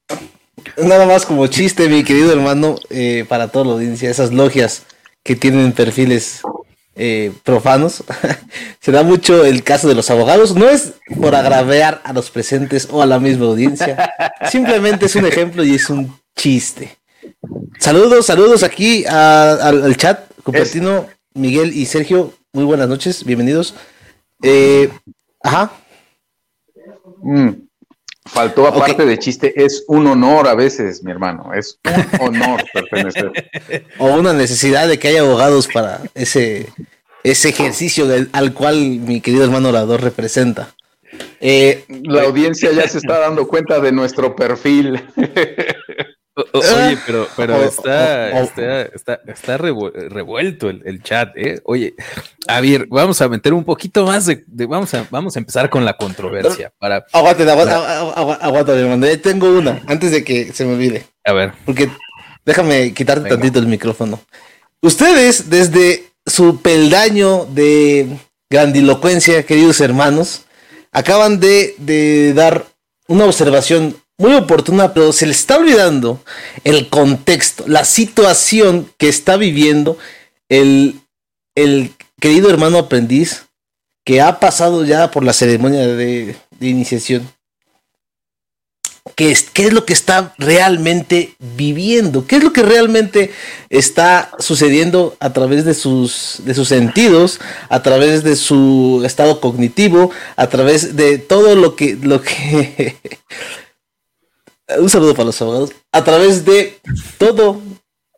Nada 0.76 1.06
más 1.06 1.26
como 1.26 1.46
chiste, 1.46 1.88
mi 1.88 2.04
querido 2.04 2.32
hermano, 2.32 2.76
eh, 2.90 3.24
para 3.28 3.48
toda 3.48 3.64
la 3.64 3.72
audiencia, 3.72 4.10
esas 4.10 4.32
logias 4.32 4.84
que 5.22 5.36
tienen 5.36 5.72
perfiles 5.72 6.42
eh, 6.96 7.32
profanos. 7.42 8.04
Se 8.80 8.92
da 8.92 9.02
mucho 9.02 9.44
el 9.44 9.62
caso 9.62 9.88
de 9.88 9.94
los 9.94 10.10
abogados. 10.10 10.54
No 10.54 10.68
es 10.68 10.94
por 11.20 11.34
agraviar 11.34 12.00
a 12.04 12.12
los 12.12 12.30
presentes 12.30 12.88
o 12.90 13.02
a 13.02 13.06
la 13.06 13.18
misma 13.18 13.46
audiencia. 13.46 14.12
Simplemente 14.50 15.06
es 15.06 15.16
un 15.16 15.26
ejemplo 15.26 15.64
y 15.64 15.74
es 15.74 15.90
un 15.90 16.16
chiste. 16.36 16.96
Saludos, 17.78 18.26
saludos 18.26 18.62
aquí 18.62 19.04
al, 19.06 19.96
chat. 19.96 20.30
Cupertino, 20.42 21.06
Miguel 21.32 21.72
y 21.74 21.86
Sergio, 21.86 22.34
muy 22.52 22.64
buenas 22.64 22.88
noches, 22.88 23.24
bienvenidos. 23.24 23.74
Eh, 24.42 24.90
ajá. 25.42 25.72
Mm, 27.22 27.63
faltó 28.24 28.66
aparte 28.66 29.04
de 29.04 29.18
chiste, 29.18 29.52
es 29.56 29.84
un 29.86 30.06
honor 30.06 30.48
a 30.48 30.54
veces, 30.54 31.02
mi 31.02 31.10
hermano, 31.10 31.52
es 31.54 31.78
un 32.20 32.36
honor 32.36 32.64
pertenecer. 32.72 33.32
O 33.98 34.06
una 34.06 34.32
necesidad 34.32 34.88
de 34.88 34.98
que 34.98 35.08
haya 35.08 35.20
abogados 35.20 35.68
para 35.68 36.00
ese, 36.14 36.68
ese 37.22 37.48
ejercicio 37.50 38.06
al 38.32 38.54
cual 38.54 38.76
mi 38.76 39.20
querido 39.20 39.44
hermano 39.44 39.68
orador 39.68 40.02
representa. 40.02 40.74
Eh, 41.40 41.84
la 42.04 42.22
audiencia 42.22 42.72
ya 42.72 42.88
se 42.88 42.98
está 42.98 43.18
dando 43.18 43.46
cuenta 43.46 43.80
de 43.80 43.92
nuestro 43.92 44.34
perfil. 44.34 45.00
oye, 46.52 46.98
pero, 47.06 47.28
pero 47.36 47.56
está, 47.62 48.40
está, 48.40 49.20
está, 49.26 49.56
revuelto 49.56 50.70
el, 50.70 51.02
chat, 51.02 51.36
¿eh? 51.36 51.60
Oye, 51.64 51.94
a 52.46 52.60
ver, 52.60 52.86
vamos 52.88 53.20
a 53.20 53.28
meter 53.28 53.52
un 53.52 53.64
poquito 53.64 54.06
más 54.06 54.26
de, 54.26 54.44
vamos, 54.66 54.92
a, 54.94 55.06
vamos 55.10 55.36
a 55.36 55.38
empezar 55.38 55.70
con 55.70 55.84
la 55.84 55.96
controversia. 55.96 56.72
Para, 56.78 57.04
aguante, 57.12 57.48
aguante, 57.48 59.16
tengo 59.18 59.50
una, 59.50 59.82
antes 59.86 60.10
de 60.10 60.24
que 60.24 60.52
se 60.52 60.64
me 60.64 60.74
olvide. 60.74 61.06
A 61.24 61.32
ver. 61.32 61.52
Porque 61.64 61.90
déjame 62.44 62.92
quitarte 62.92 63.28
tantito 63.28 63.58
el 63.58 63.66
micrófono. 63.66 64.20
Ustedes, 64.80 65.48
desde 65.48 66.04
su 66.26 66.60
peldaño 66.60 67.46
de 67.46 68.18
grandilocuencia, 68.50 69.44
queridos 69.44 69.80
hermanos, 69.80 70.44
acaban 70.92 71.40
de, 71.40 71.74
de 71.78 72.34
dar 72.34 72.66
una 73.08 73.24
observación 73.24 73.96
muy 74.16 74.34
oportuna, 74.34 74.94
pero 74.94 75.12
se 75.12 75.26
le 75.26 75.32
está 75.32 75.56
olvidando 75.56 76.22
el 76.62 76.88
contexto, 76.88 77.64
la 77.66 77.84
situación 77.84 78.90
que 78.96 79.08
está 79.08 79.36
viviendo 79.36 79.98
el, 80.48 81.00
el 81.54 81.92
querido 82.24 82.48
hermano 82.48 82.78
aprendiz 82.78 83.44
que 84.02 84.22
ha 84.22 84.40
pasado 84.40 84.82
ya 84.82 85.10
por 85.10 85.24
la 85.24 85.34
ceremonia 85.34 85.86
de, 85.86 86.34
iniciación. 86.58 87.30
¿Qué 89.14 89.30
es, 89.30 89.42
¿Qué 89.42 89.64
es 89.64 89.74
lo 89.74 89.84
que 89.84 89.92
está 89.92 90.34
realmente 90.38 91.36
viviendo? 91.38 92.26
¿Qué 92.26 92.36
es 92.36 92.42
lo 92.42 92.54
que 92.54 92.62
realmente 92.62 93.30
está 93.68 94.30
sucediendo 94.38 95.18
a 95.20 95.34
través 95.34 95.66
de 95.66 95.74
sus, 95.74 96.40
de 96.46 96.54
sus 96.54 96.68
sentidos, 96.68 97.40
a 97.68 97.82
través 97.82 98.24
de 98.24 98.36
su 98.36 99.02
estado 99.04 99.38
cognitivo, 99.38 100.10
a 100.36 100.46
través 100.46 100.96
de 100.96 101.18
todo 101.18 101.54
lo 101.54 101.76
que, 101.76 101.94
lo 101.96 102.22
que 102.22 102.96
un 104.78 104.88
saludo 104.88 105.12
para 105.12 105.26
los 105.26 105.42
abogados, 105.42 105.72
a 105.92 106.02
través 106.04 106.46
de 106.46 106.80
todo, 107.18 107.60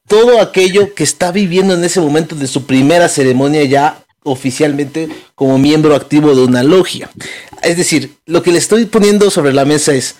todo 0.06 0.40
aquello 0.40 0.94
que 0.94 1.04
está 1.04 1.32
viviendo 1.32 1.74
en 1.74 1.84
ese 1.84 2.00
momento 2.00 2.34
de 2.34 2.46
su 2.46 2.66
primera 2.66 3.08
ceremonia 3.08 3.64
ya 3.64 4.04
oficialmente 4.22 5.08
como 5.34 5.58
miembro 5.58 5.94
activo 5.94 6.34
de 6.34 6.42
una 6.42 6.62
logia. 6.62 7.10
Es 7.62 7.76
decir, 7.76 8.16
lo 8.26 8.42
que 8.42 8.52
le 8.52 8.58
estoy 8.58 8.86
poniendo 8.86 9.30
sobre 9.30 9.52
la 9.52 9.64
mesa 9.64 9.94
es, 9.94 10.16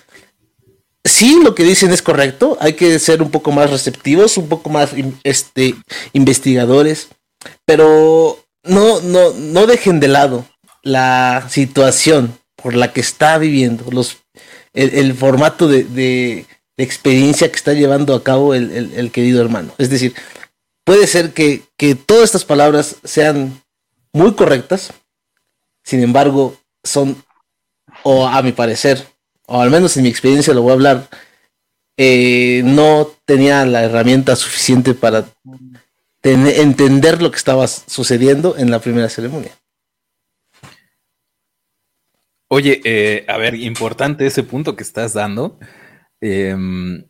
sí, 1.05 1.40
lo 1.43 1.55
que 1.55 1.64
dicen 1.64 1.93
es 1.93 2.02
correcto, 2.02 2.57
hay 2.61 2.75
que 2.75 2.99
ser 2.99 3.23
un 3.23 3.31
poco 3.31 3.52
más 3.52 3.71
receptivos, 3.71 4.37
un 4.37 4.49
poco 4.49 4.71
más 4.71 4.90
este, 5.25 5.75
investigadores, 6.12 7.09
pero 7.64 8.38
no, 8.62 9.00
no, 9.00 9.33
no 9.33 9.66
dejen 9.66 10.00
de 10.00 10.09
lado 10.09 10.47
la 10.83 11.47
situación 11.50 12.38
por 12.55 12.75
la 12.75 12.93
que 12.93 13.00
está 13.00 13.38
viviendo 13.38 13.85
los 13.90 14.19
el, 14.76 15.14
formato 15.14 15.69
de, 15.69 16.47
experiencia 16.76 17.50
que 17.50 17.56
está 17.56 17.73
llevando 17.73 18.14
a 18.14 18.23
cabo 18.23 18.54
el, 18.54 19.11
querido 19.12 19.40
hermano. 19.40 19.73
Es 19.78 19.90
decir, 19.90 20.14
puede 20.85 21.06
ser 21.06 21.33
que, 21.33 21.62
todas 22.06 22.25
estas 22.25 22.45
palabras 22.45 22.97
sean 23.04 23.62
muy 24.12 24.35
correctas, 24.35 24.92
sin 25.85 26.02
embargo, 26.02 26.56
son, 26.83 27.23
o 28.02 28.26
a 28.26 28.42
mi 28.42 28.52
parecer, 28.52 29.06
o 29.47 29.61
al 29.61 29.71
menos 29.71 29.97
en 29.97 30.02
mi 30.04 30.09
experiencia 30.09 30.54
lo 30.54 30.62
voy 30.62 30.71
a 30.71 30.75
hablar, 30.75 31.09
eh, 31.97 32.62
no 32.64 33.11
tenía 33.25 33.64
la 33.64 33.85
herramienta 33.85 34.37
suficiente 34.37 34.95
para 34.95 35.26
entender 36.23 37.23
lo 37.23 37.30
que 37.30 37.38
estaba 37.38 37.66
sucediendo 37.68 38.56
en 38.59 38.71
la 38.71 38.80
primera 38.80 39.09
ceremonia. 39.09 39.52
Oye, 42.49 42.80
eh, 42.85 43.25
a 43.28 43.38
ver, 43.38 43.54
importante 43.56 44.26
ese 44.26 44.42
punto 44.42 44.76
que 44.76 44.85
estás 44.85 45.14
dando. 45.14 45.59
Em, 46.21 47.05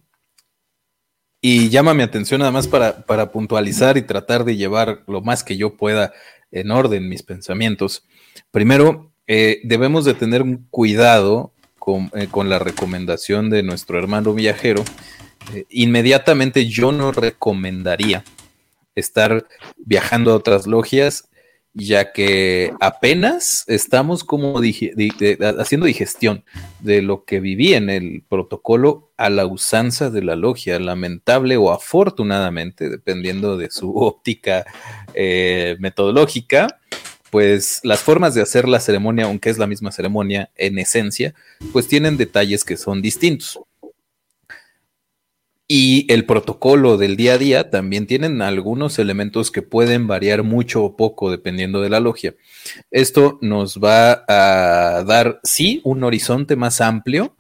Y 1.41 1.69
llama 1.69 1.95
mi 1.95 2.03
atención 2.03 2.41
nada 2.41 2.51
más 2.51 2.67
para, 2.67 3.05
para 3.05 3.31
puntualizar 3.31 3.97
y 3.97 4.03
tratar 4.03 4.45
de 4.45 4.57
llevar 4.57 5.05
lo 5.07 5.21
más 5.21 5.45
que 5.45 5.57
yo 5.57 5.77
pueda 5.77 6.13
en 6.51 6.71
orden 6.71 7.09
mis 7.09 7.23
pensamientos. 7.23 8.05
Primero, 8.51 9.13
eh, 9.27 9.61
debemos 9.65 10.05
de 10.05 10.15
tener 10.15 10.43
un 10.43 10.67
cuidado 10.71 11.53
con, 11.79 12.11
eh, 12.15 12.29
con, 12.31 12.49
la 12.49 12.59
recomendación 12.59 13.51
de 13.51 13.63
nuestro 13.63 13.99
hermano 13.99 14.35
viajero. 14.35 14.83
Eh, 15.55 15.67
inmediatamente 15.71 16.67
yo 16.67 16.91
no 16.91 17.13
recomendaría 17.13 18.25
estar 18.95 19.47
viajando 19.77 20.33
a 20.33 20.37
otras 20.37 20.67
logias 20.67 21.29
ya 21.79 22.13
que 22.13 22.73
apenas 22.81 23.65
estamos 23.67 24.25
como 24.25 24.59
haciendo 24.59 25.87
digestión 25.87 26.43
de 26.81 27.03
lo 27.03 27.25
que 27.25 27.39
viví 27.39 27.75
en 27.75 27.91
el 27.91 28.23
protocolo 28.27 29.13
a 29.19 29.29
la 29.29 29.45
usanza 29.45 30.09
de 30.09 30.23
la 30.23 30.37
logia, 30.37 30.81
lamentable 30.81 31.59
o 31.59 31.71
afortunadamente, 31.71 32.89
dependiendo 32.89 33.59
de 33.59 33.71
su 33.71 33.95
óptica 33.95 34.65
eh, 35.13 35.77
metodológica, 35.79 36.81
pues 37.31 37.81
las 37.83 38.01
formas 38.01 38.35
de 38.35 38.41
hacer 38.41 38.67
la 38.67 38.81
ceremonia, 38.81 39.27
aunque 39.27 39.51
es 39.51 39.59
la 39.59 39.67
misma 39.67 39.93
ceremonia 39.93 40.51
en 40.57 40.79
esencia, 40.79 41.35
pues 41.73 41.87
tienen 41.87 42.17
detalles 42.17 42.65
que 42.65 42.79
son 42.79 43.03
distintos. 43.03 43.61
Y 45.69 46.11
el 46.13 46.27
protocolo 46.27 46.97
del 46.97 47.17
día 47.17 47.35
a 47.35 47.39
día 47.39 47.71
también 47.71 48.07
tienen 48.07 48.41
algunos 48.41 49.01
elementos 49.01 49.51
que 49.51 49.63
pueden 49.63 50.07
variar 50.07 50.45
mucho 50.45 50.85
o 50.85 50.97
poco 50.97 51.31
dependiendo 51.31 51.81
de 51.81 51.91
la 51.91 51.99
logia. 51.99 52.37
Esto 52.93 53.39
nos 53.43 53.79
va 53.81 54.25
a 54.29 55.03
dar, 55.03 55.41
sí, 55.43 55.81
un 55.83 56.05
horizonte 56.05 56.55
más 56.55 56.81
amplio, 56.81 57.37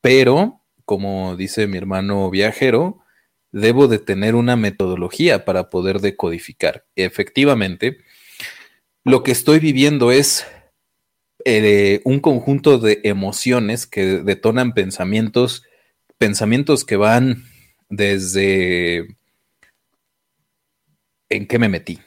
pero, 0.00 0.62
como 0.86 1.36
dice 1.36 1.66
mi 1.66 1.76
hermano 1.76 2.30
viajero, 2.30 3.00
debo 3.52 3.86
de 3.86 3.98
tener 3.98 4.34
una 4.34 4.56
metodología 4.56 5.44
para 5.44 5.68
poder 5.68 6.00
decodificar. 6.00 6.86
Efectivamente, 6.96 7.98
lo 9.04 9.22
que 9.22 9.32
estoy 9.32 9.58
viviendo 9.58 10.10
es 10.10 10.46
eh, 11.44 12.00
un 12.04 12.20
conjunto 12.20 12.78
de 12.78 13.00
emociones 13.04 13.86
que 13.86 14.22
detonan 14.22 14.72
pensamientos, 14.72 15.64
pensamientos 16.16 16.86
que 16.86 16.96
van 16.96 17.44
desde 17.88 19.16
en 21.28 21.46
qué 21.46 21.58
me 21.58 21.68
metí, 21.68 21.98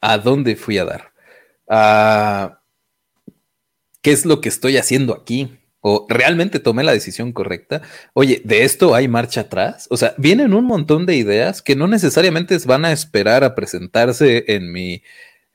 a 0.00 0.18
dónde 0.18 0.56
fui 0.56 0.78
a 0.78 0.84
dar, 0.84 1.12
a 1.68 2.60
qué 4.00 4.12
es 4.12 4.24
lo 4.24 4.40
que 4.40 4.48
estoy 4.48 4.76
haciendo 4.76 5.14
aquí, 5.14 5.58
o 5.80 6.06
realmente 6.08 6.60
tomé 6.60 6.84
la 6.84 6.92
decisión 6.92 7.32
correcta. 7.32 7.82
Oye, 8.14 8.40
de 8.44 8.62
esto 8.62 8.94
hay 8.94 9.08
marcha 9.08 9.42
atrás. 9.42 9.88
O 9.90 9.96
sea, 9.96 10.14
vienen 10.16 10.54
un 10.54 10.64
montón 10.64 11.06
de 11.06 11.16
ideas 11.16 11.60
que 11.60 11.74
no 11.74 11.88
necesariamente 11.88 12.56
van 12.64 12.84
a 12.84 12.92
esperar 12.92 13.42
a 13.42 13.56
presentarse 13.56 14.44
en 14.46 14.70
mi, 14.70 15.02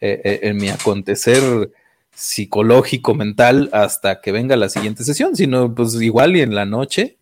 eh, 0.01 0.21
eh, 0.23 0.39
en 0.43 0.57
mi 0.57 0.67
acontecer 0.67 1.71
psicológico, 2.13 3.15
mental, 3.15 3.69
hasta 3.71 4.19
que 4.19 4.33
venga 4.33 4.57
la 4.57 4.67
siguiente 4.67 5.05
sesión, 5.05 5.35
sino 5.35 5.73
pues 5.73 5.93
igual 6.01 6.35
y 6.35 6.41
en 6.41 6.55
la 6.55 6.65
noche 6.65 7.17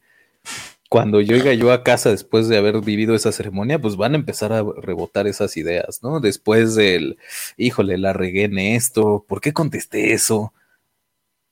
cuando 0.89 1.21
llegue 1.21 1.57
yo 1.57 1.71
a 1.71 1.83
casa 1.83 2.11
después 2.11 2.47
de 2.47 2.57
haber 2.57 2.81
vivido 2.81 3.15
esa 3.15 3.31
ceremonia, 3.31 3.79
pues 3.79 3.95
van 3.95 4.13
a 4.13 4.17
empezar 4.17 4.53
a 4.53 4.63
rebotar 4.63 5.27
esas 5.27 5.57
ideas, 5.57 6.01
¿no? 6.03 6.19
Después 6.19 6.75
del, 6.75 7.17
híjole, 7.57 7.97
la 7.97 8.13
regué 8.13 8.43
en 8.43 8.59
esto, 8.59 9.25
¿por 9.27 9.41
qué 9.41 9.51
contesté 9.51 10.13
eso? 10.13 10.53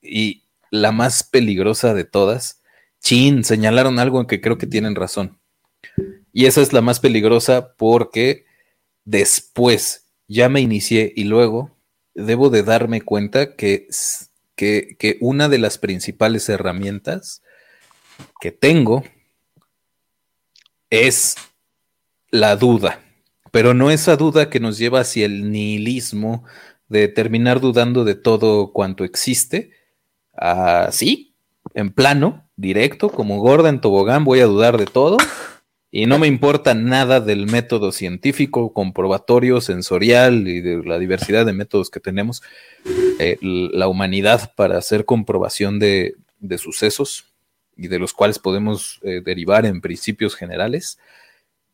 Y 0.00 0.44
la 0.70 0.92
más 0.92 1.24
peligrosa 1.24 1.94
de 1.94 2.04
todas, 2.04 2.62
chin, 3.00 3.44
señalaron 3.44 3.98
algo 3.98 4.20
en 4.20 4.26
que 4.26 4.40
creo 4.40 4.58
que 4.58 4.66
tienen 4.66 4.94
razón. 4.94 5.38
Y 6.32 6.46
esa 6.46 6.62
es 6.62 6.72
la 6.72 6.80
más 6.80 7.00
peligrosa 7.00 7.74
porque 7.76 8.46
después 9.04 10.06
ya 10.28 10.48
me 10.48 10.60
inicié 10.60 11.12
y 11.14 11.24
luego 11.24 11.76
debo 12.14 12.50
de 12.50 12.62
darme 12.62 13.02
cuenta 13.02 13.56
que, 13.56 13.88
que, 14.54 14.96
que 14.98 15.18
una 15.20 15.48
de 15.48 15.58
las 15.58 15.78
principales 15.78 16.48
herramientas 16.48 17.42
que 18.40 18.52
tengo 18.52 19.04
es 20.94 21.36
la 22.30 22.56
duda, 22.56 23.00
pero 23.50 23.74
no 23.74 23.90
esa 23.90 24.16
duda 24.16 24.50
que 24.50 24.60
nos 24.60 24.78
lleva 24.78 25.00
hacia 25.00 25.26
el 25.26 25.50
nihilismo 25.50 26.44
de 26.88 27.08
terminar 27.08 27.60
dudando 27.60 28.04
de 28.04 28.14
todo 28.14 28.72
cuanto 28.72 29.04
existe, 29.04 29.72
así, 30.32 31.34
en 31.74 31.92
plano, 31.92 32.48
directo, 32.56 33.10
como 33.10 33.40
gorda 33.40 33.68
en 33.68 33.80
tobogán, 33.80 34.24
voy 34.24 34.40
a 34.40 34.46
dudar 34.46 34.78
de 34.78 34.86
todo 34.86 35.16
y 35.90 36.06
no 36.06 36.18
me 36.18 36.26
importa 36.26 36.74
nada 36.74 37.20
del 37.20 37.46
método 37.46 37.92
científico, 37.92 38.72
comprobatorio, 38.72 39.60
sensorial 39.60 40.48
y 40.48 40.60
de 40.60 40.84
la 40.84 40.98
diversidad 40.98 41.46
de 41.46 41.52
métodos 41.52 41.88
que 41.88 42.00
tenemos, 42.00 42.42
eh, 43.20 43.38
la 43.40 43.86
humanidad 43.86 44.52
para 44.56 44.76
hacer 44.76 45.04
comprobación 45.04 45.78
de, 45.78 46.16
de 46.40 46.58
sucesos 46.58 47.33
y 47.76 47.88
de 47.88 47.98
los 47.98 48.12
cuales 48.12 48.38
podemos 48.38 49.00
eh, 49.02 49.20
derivar 49.24 49.66
en 49.66 49.80
principios 49.80 50.34
generales, 50.36 50.98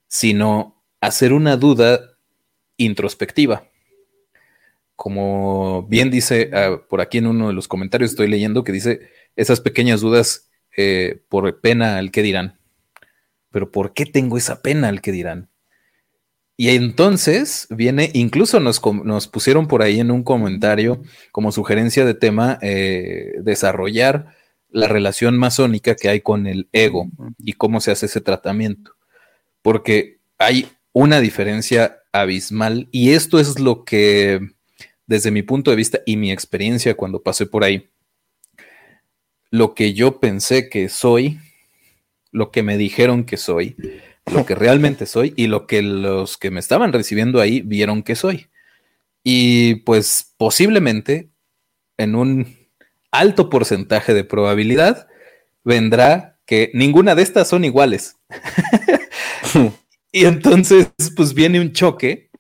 sino 0.08 0.82
hacer 1.00 1.32
una 1.32 1.56
duda 1.56 2.16
introspectiva. 2.76 3.64
Como 4.96 5.84
bien 5.88 6.10
dice 6.10 6.50
ah, 6.52 6.80
por 6.88 7.00
aquí 7.00 7.18
en 7.18 7.26
uno 7.26 7.48
de 7.48 7.54
los 7.54 7.68
comentarios, 7.68 8.10
estoy 8.10 8.28
leyendo 8.28 8.64
que 8.64 8.72
dice 8.72 9.10
esas 9.36 9.60
pequeñas 9.60 10.00
dudas 10.00 10.50
eh, 10.76 11.22
por 11.28 11.60
pena 11.60 11.98
al 11.98 12.10
que 12.10 12.22
dirán. 12.22 12.58
Pero 13.50 13.70
¿por 13.70 13.92
qué 13.92 14.06
tengo 14.06 14.36
esa 14.36 14.62
pena 14.62 14.88
al 14.88 15.00
que 15.00 15.12
dirán? 15.12 15.48
Y 16.56 16.68
entonces 16.68 17.66
viene, 17.70 18.10
incluso 18.12 18.60
nos, 18.60 18.82
nos, 19.02 19.28
pusieron 19.28 19.66
por 19.66 19.80
ahí 19.80 19.98
en 19.98 20.10
un 20.10 20.22
comentario 20.22 21.02
como 21.32 21.52
sugerencia 21.52 22.04
de 22.04 22.12
tema 22.12 22.58
eh, 22.60 23.32
desarrollar 23.40 24.34
la 24.72 24.88
relación 24.88 25.36
masónica 25.38 25.96
que 25.96 26.08
hay 26.08 26.20
con 26.20 26.46
el 26.46 26.68
ego 26.72 27.08
y 27.38 27.54
cómo 27.54 27.80
se 27.80 27.90
hace 27.90 28.06
ese 28.06 28.20
tratamiento. 28.20 28.94
Porque 29.62 30.20
hay 30.38 30.68
una 30.92 31.20
diferencia 31.20 32.02
abismal 32.12 32.88
y 32.90 33.10
esto 33.10 33.38
es 33.38 33.58
lo 33.58 33.84
que, 33.84 34.40
desde 35.06 35.30
mi 35.30 35.42
punto 35.42 35.70
de 35.70 35.76
vista 35.76 36.00
y 36.06 36.16
mi 36.16 36.32
experiencia 36.32 36.96
cuando 36.96 37.22
pasé 37.22 37.46
por 37.46 37.64
ahí, 37.64 37.90
lo 39.50 39.74
que 39.74 39.94
yo 39.94 40.20
pensé 40.20 40.68
que 40.68 40.88
soy, 40.88 41.38
lo 42.30 42.50
que 42.50 42.62
me 42.62 42.76
dijeron 42.76 43.24
que 43.24 43.36
soy, 43.36 43.76
lo 44.32 44.46
que 44.46 44.54
realmente 44.54 45.06
soy 45.06 45.34
y 45.36 45.48
lo 45.48 45.66
que 45.66 45.82
los 45.82 46.36
que 46.36 46.50
me 46.50 46.60
estaban 46.60 46.92
recibiendo 46.92 47.40
ahí 47.40 47.60
vieron 47.60 48.02
que 48.02 48.14
soy. 48.14 48.46
Y 49.24 49.76
pues 49.76 50.34
posiblemente 50.36 51.30
en 51.98 52.14
un 52.14 52.59
alto 53.10 53.50
porcentaje 53.50 54.14
de 54.14 54.24
probabilidad 54.24 55.08
vendrá 55.64 56.38
que 56.46 56.70
ninguna 56.74 57.14
de 57.14 57.22
estas 57.22 57.48
son 57.48 57.64
iguales. 57.64 58.16
y 60.12 60.24
entonces, 60.24 60.88
pues 61.16 61.34
viene 61.34 61.60
un 61.60 61.72
choque 61.72 62.30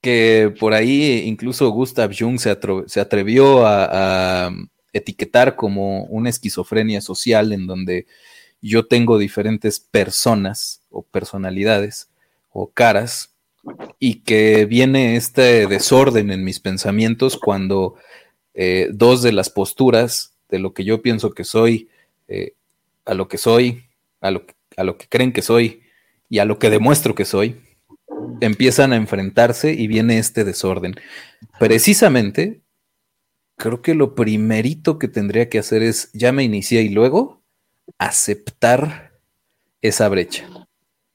que 0.00 0.54
por 0.58 0.72
ahí 0.74 1.22
incluso 1.26 1.70
Gustav 1.70 2.12
Jung 2.18 2.38
se, 2.38 2.50
atrevió 3.00 3.66
a, 3.66 4.46
a, 4.46 4.50
etiquetar 4.92 5.56
como 5.56 6.04
una 6.04 6.30
esquizofrenia 6.30 7.00
social 7.00 7.52
en 7.52 7.66
donde 7.66 8.06
yo 8.60 8.86
tengo 8.86 9.18
diferentes 9.18 9.78
personas 9.78 10.82
o 10.90 11.02
personalidades 11.02 12.10
o 12.50 12.70
caras 12.70 13.34
y 13.98 14.22
que 14.22 14.64
viene 14.66 15.16
este 15.16 15.66
desorden 15.66 16.30
en 16.30 16.44
mis 16.44 16.60
pensamientos 16.60 17.38
cuando 17.38 17.94
eh, 18.54 18.88
dos 18.92 19.22
de 19.22 19.32
las 19.32 19.50
posturas 19.50 20.34
de 20.48 20.58
lo 20.58 20.74
que 20.74 20.84
yo 20.84 21.02
pienso 21.02 21.32
que 21.32 21.44
soy, 21.44 21.88
eh, 22.28 22.54
a 23.04 23.14
lo 23.14 23.28
que 23.28 23.38
soy, 23.38 23.84
a 24.20 24.30
lo, 24.30 24.44
a 24.76 24.84
lo 24.84 24.98
que 24.98 25.06
creen 25.08 25.32
que 25.32 25.42
soy 25.42 25.82
y 26.28 26.38
a 26.38 26.44
lo 26.44 26.58
que 26.58 26.70
demuestro 26.70 27.14
que 27.14 27.24
soy, 27.24 27.60
empiezan 28.40 28.92
a 28.92 28.96
enfrentarse 28.96 29.72
y 29.72 29.86
viene 29.86 30.18
este 30.18 30.44
desorden. 30.44 30.94
Precisamente, 31.58 32.62
creo 33.56 33.82
que 33.82 33.94
lo 33.94 34.14
primerito 34.14 34.98
que 34.98 35.08
tendría 35.08 35.48
que 35.48 35.58
hacer 35.58 35.82
es, 35.82 36.10
ya 36.12 36.32
me 36.32 36.44
inicié 36.44 36.82
y 36.82 36.88
luego 36.88 37.42
aceptar 37.98 39.12
esa 39.82 40.08
brecha, 40.08 40.48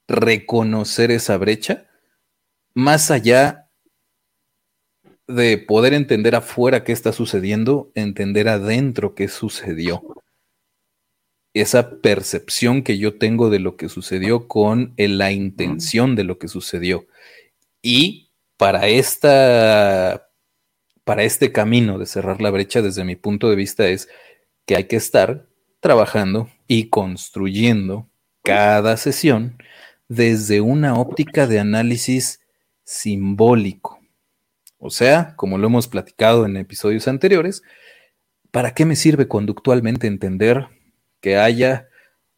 reconocer 0.08 1.10
esa 1.10 1.36
brecha, 1.36 1.86
más 2.74 3.10
allá 3.10 3.65
de 5.28 5.58
poder 5.58 5.94
entender 5.94 6.34
afuera 6.34 6.84
qué 6.84 6.92
está 6.92 7.12
sucediendo, 7.12 7.90
entender 7.94 8.48
adentro 8.48 9.14
qué 9.14 9.28
sucedió. 9.28 10.02
Esa 11.54 12.00
percepción 12.00 12.82
que 12.82 12.98
yo 12.98 13.18
tengo 13.18 13.50
de 13.50 13.58
lo 13.58 13.76
que 13.76 13.88
sucedió 13.88 14.46
con 14.46 14.94
la 14.96 15.32
intención 15.32 16.14
de 16.14 16.24
lo 16.24 16.38
que 16.38 16.48
sucedió. 16.48 17.06
Y 17.82 18.30
para 18.56 18.88
esta 18.88 20.26
para 21.04 21.22
este 21.22 21.52
camino 21.52 21.98
de 21.98 22.06
cerrar 22.06 22.42
la 22.42 22.50
brecha 22.50 22.82
desde 22.82 23.04
mi 23.04 23.14
punto 23.14 23.48
de 23.48 23.54
vista 23.54 23.86
es 23.86 24.08
que 24.66 24.74
hay 24.74 24.84
que 24.84 24.96
estar 24.96 25.46
trabajando 25.78 26.50
y 26.66 26.88
construyendo 26.88 28.10
cada 28.42 28.96
sesión 28.96 29.56
desde 30.08 30.60
una 30.60 30.98
óptica 30.98 31.46
de 31.46 31.60
análisis 31.60 32.40
simbólico. 32.82 34.00
O 34.86 34.90
sea, 34.90 35.34
como 35.34 35.58
lo 35.58 35.66
hemos 35.66 35.88
platicado 35.88 36.46
en 36.46 36.56
episodios 36.56 37.08
anteriores, 37.08 37.64
¿para 38.52 38.72
qué 38.72 38.84
me 38.84 38.94
sirve 38.94 39.26
conductualmente 39.26 40.06
entender 40.06 40.68
que 41.20 41.38
haya 41.38 41.88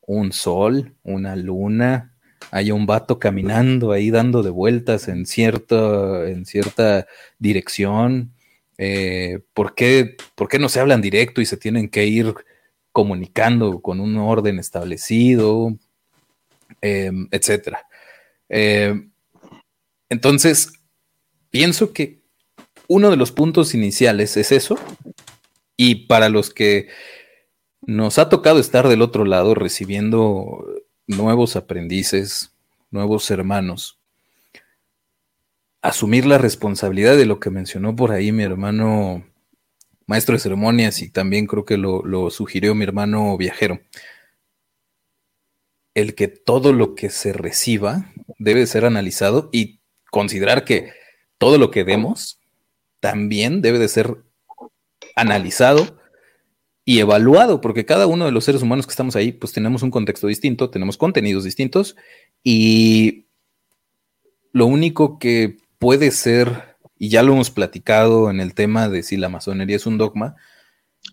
un 0.06 0.32
sol, 0.32 0.94
una 1.02 1.36
luna, 1.36 2.16
haya 2.50 2.72
un 2.72 2.86
vato 2.86 3.18
caminando 3.18 3.92
ahí 3.92 4.10
dando 4.10 4.42
de 4.42 4.48
vueltas 4.48 5.08
en 5.08 5.26
cierta, 5.26 6.26
en 6.26 6.46
cierta 6.46 7.06
dirección? 7.38 8.32
Eh, 8.78 9.40
¿por, 9.52 9.74
qué, 9.74 10.16
¿Por 10.34 10.48
qué 10.48 10.58
no 10.58 10.70
se 10.70 10.80
hablan 10.80 11.02
directo 11.02 11.42
y 11.42 11.44
se 11.44 11.58
tienen 11.58 11.90
que 11.90 12.06
ir 12.06 12.32
comunicando 12.92 13.82
con 13.82 14.00
un 14.00 14.16
orden 14.16 14.58
establecido? 14.58 15.76
Em, 16.80 17.28
etcétera. 17.30 17.86
Em, 18.48 19.10
entonces, 20.08 20.72
pienso 21.50 21.92
que 21.92 22.17
uno 22.88 23.10
de 23.10 23.16
los 23.16 23.30
puntos 23.30 23.74
iniciales 23.74 24.36
es 24.36 24.50
eso. 24.50 24.76
Y 25.76 26.06
para 26.06 26.28
los 26.28 26.52
que 26.52 26.88
nos 27.86 28.18
ha 28.18 28.28
tocado 28.28 28.58
estar 28.58 28.88
del 28.88 29.02
otro 29.02 29.24
lado 29.24 29.54
recibiendo 29.54 30.66
nuevos 31.06 31.54
aprendices, 31.54 32.50
nuevos 32.90 33.30
hermanos, 33.30 34.00
asumir 35.82 36.26
la 36.26 36.38
responsabilidad 36.38 37.16
de 37.16 37.26
lo 37.26 37.38
que 37.38 37.50
mencionó 37.50 37.94
por 37.94 38.10
ahí 38.10 38.32
mi 38.32 38.42
hermano 38.42 39.24
maestro 40.06 40.34
de 40.34 40.40
ceremonias 40.40 41.00
y 41.02 41.10
también 41.10 41.46
creo 41.46 41.64
que 41.64 41.76
lo, 41.76 42.30
sugirió 42.30 42.74
mi 42.74 42.82
hermano 42.82 43.36
viajero 43.36 43.80
el 45.94 46.14
que 46.14 46.28
todo 46.28 46.72
lo 46.72 46.94
que 46.94 47.10
se 47.10 47.32
reciba 47.32 48.12
debe 48.38 48.66
ser 48.66 48.84
analizado 48.84 49.50
y 49.52 49.80
considerar 50.10 50.64
que 50.64 50.92
todo 51.38 51.58
lo 51.58 51.70
que 51.70 51.84
demos 51.84 52.40
también 53.00 53.62
debe 53.62 53.78
de 53.78 53.88
ser 53.88 54.16
analizado 55.16 55.98
y 56.84 57.00
evaluado, 57.00 57.60
porque 57.60 57.84
cada 57.84 58.06
uno 58.06 58.24
de 58.24 58.32
los 58.32 58.44
seres 58.44 58.62
humanos 58.62 58.86
que 58.86 58.92
estamos 58.92 59.14
ahí, 59.14 59.32
pues 59.32 59.52
tenemos 59.52 59.82
un 59.82 59.90
contexto 59.90 60.26
distinto, 60.26 60.70
tenemos 60.70 60.96
contenidos 60.96 61.44
distintos 61.44 61.96
y 62.42 63.26
lo 64.52 64.66
único 64.66 65.18
que 65.18 65.58
puede 65.78 66.10
ser, 66.10 66.76
y 66.98 67.10
ya 67.10 67.22
lo 67.22 67.34
hemos 67.34 67.50
platicado 67.50 68.30
en 68.30 68.40
el 68.40 68.54
tema 68.54 68.88
de 68.88 69.02
si 69.02 69.16
la 69.16 69.28
masonería 69.28 69.76
es 69.76 69.86
un 69.86 69.98
dogma, 69.98 70.36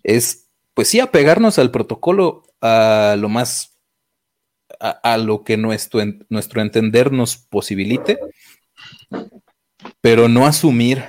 es 0.02 0.48
pues 0.72 0.88
sí 0.88 1.00
apegarnos 1.00 1.58
al 1.58 1.70
protocolo 1.70 2.42
a 2.60 3.16
lo 3.18 3.28
más 3.28 3.76
a, 4.80 5.16
lo 5.16 5.44
que 5.44 5.56
nuestro, 5.56 6.00
nuestro 6.28 6.60
entender 6.60 7.12
nos 7.12 7.36
posibilite, 7.36 8.18
pero 10.00 10.28
no 10.28 10.46
asumir 10.46 11.04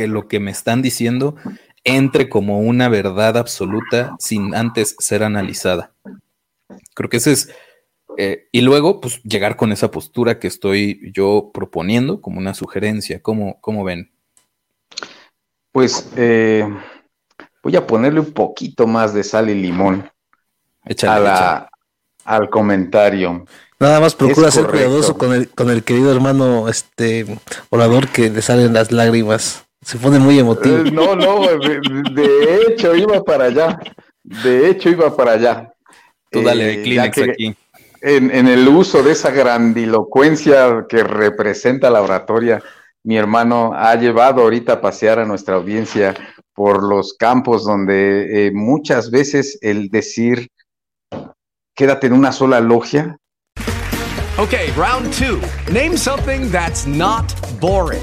que 0.00 0.08
lo 0.08 0.28
que 0.28 0.40
me 0.40 0.50
están 0.50 0.80
diciendo 0.80 1.36
entre 1.84 2.30
como 2.30 2.60
una 2.60 2.88
verdad 2.88 3.36
absoluta 3.36 4.16
sin 4.18 4.54
antes 4.54 4.96
ser 4.98 5.22
analizada. 5.22 5.92
Creo 6.94 7.10
que 7.10 7.18
ese 7.18 7.32
es, 7.32 7.54
eh, 8.16 8.48
y 8.50 8.62
luego, 8.62 9.02
pues 9.02 9.22
llegar 9.24 9.56
con 9.56 9.72
esa 9.72 9.90
postura 9.90 10.38
que 10.38 10.48
estoy 10.48 11.12
yo 11.12 11.50
proponiendo 11.52 12.22
como 12.22 12.38
una 12.38 12.54
sugerencia. 12.54 13.20
¿Cómo, 13.20 13.60
cómo 13.60 13.84
ven? 13.84 14.10
Pues 15.70 16.10
eh, 16.16 16.66
voy 17.62 17.76
a 17.76 17.86
ponerle 17.86 18.20
un 18.20 18.32
poquito 18.32 18.86
más 18.86 19.12
de 19.12 19.22
sal 19.22 19.50
y 19.50 19.54
limón 19.54 20.10
a, 21.06 21.18
la, 21.18 21.70
al 22.24 22.48
comentario. 22.48 23.44
Nada 23.78 24.00
más 24.00 24.14
procura 24.14 24.50
ser 24.50 24.66
cuidadoso 24.66 25.18
con 25.18 25.34
el, 25.34 25.50
con 25.50 25.68
el 25.68 25.84
querido 25.84 26.10
hermano 26.10 26.70
este 26.70 27.26
orador 27.68 28.08
que 28.08 28.30
le 28.30 28.40
salen 28.40 28.72
las 28.72 28.92
lágrimas. 28.92 29.66
Se 29.82 29.98
pone 29.98 30.18
muy 30.18 30.38
emotivo. 30.38 30.78
Eh, 30.78 30.90
no, 30.90 31.16
no, 31.16 31.40
de, 31.58 32.66
hecho 32.66 32.94
iba 32.94 33.22
para 33.24 33.44
allá. 33.46 33.78
De 34.22 34.68
hecho 34.68 34.90
iba 34.90 35.16
para 35.16 35.32
allá. 35.32 35.72
Tú 36.30 36.42
dale 36.42 36.74
eh, 36.74 36.82
Kleenex 36.82 37.18
aquí. 37.18 37.56
En, 38.02 38.30
en, 38.30 38.46
el 38.46 38.66
uso 38.68 39.02
de 39.02 39.12
esa 39.12 39.30
grandilocuencia 39.30 40.86
que 40.88 41.02
representa 41.02 41.90
la 41.90 42.02
oratoria, 42.02 42.62
mi 43.02 43.16
hermano 43.16 43.72
ha 43.74 43.94
llevado 43.94 44.42
ahorita 44.42 44.74
a 44.74 44.80
pasear 44.80 45.18
a 45.18 45.24
nuestra 45.24 45.56
audiencia 45.56 46.14
por 46.54 46.82
los 46.82 47.14
campos 47.14 47.64
donde 47.64 48.46
eh, 48.46 48.52
muchas 48.52 49.10
veces 49.10 49.58
el 49.62 49.88
decir 49.88 50.48
quédate 51.74 52.06
en 52.06 52.12
una 52.12 52.32
sola 52.32 52.60
logia. 52.60 53.16
Okay, 54.38 54.70
round 54.76 55.12
two. 55.12 55.40
Name 55.72 55.96
something 55.96 56.50
that's 56.50 56.86
not 56.86 57.34
boring. 57.60 58.02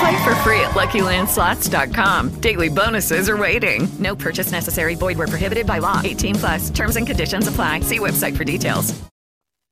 Play 0.00 0.24
for 0.24 0.34
free 0.36 0.60
at 0.60 0.70
LuckyLandSlots.com. 0.70 2.40
Daily 2.40 2.70
bonuses 2.70 3.28
are 3.28 3.36
waiting. 3.36 3.86
No 3.98 4.16
purchase 4.16 4.50
necessary. 4.50 4.94
Void 4.94 5.18
prohibited 5.18 5.66
by 5.66 5.78
law. 5.78 6.00
18 6.02 6.36
plus. 6.36 6.70
Terms 6.70 6.96
and 6.96 7.06
conditions 7.06 7.48
apply. 7.48 7.80
See 7.80 7.98
website 7.98 8.34
for 8.34 8.44
details. 8.44 8.94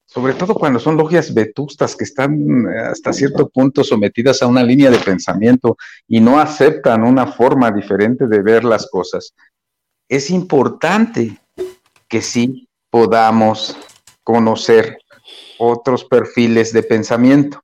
Sobre 0.07 0.35
todo 0.35 0.55
cuando 0.55 0.81
son 0.81 0.97
logias 0.97 1.33
vetustas 1.33 1.95
que 1.95 2.05
están 2.05 2.67
eh, 2.67 2.79
hasta 2.79 3.13
cierto 3.13 3.49
punto 3.49 3.85
sometidas 3.85 4.43
a 4.43 4.47
una 4.47 4.63
línea 4.63 4.91
de 4.91 4.99
pensamiento 4.99 5.77
y 6.07 6.21
no 6.21 6.39
aceptan 6.39 7.05
una 7.05 7.27
forma 7.27 7.71
diferente 7.71 8.27
de 8.27 8.43
ver 8.43 8.65
las 8.65 8.87
cosas. 8.91 9.35
Es 10.09 10.31
importante 10.31 11.39
que 12.09 12.23
sí 12.23 12.69
podamos 12.91 13.77
conocer 14.25 14.99
otros 15.59 16.05
perfiles 16.05 16.73
de 16.73 16.83
pensamiento. 16.83 17.61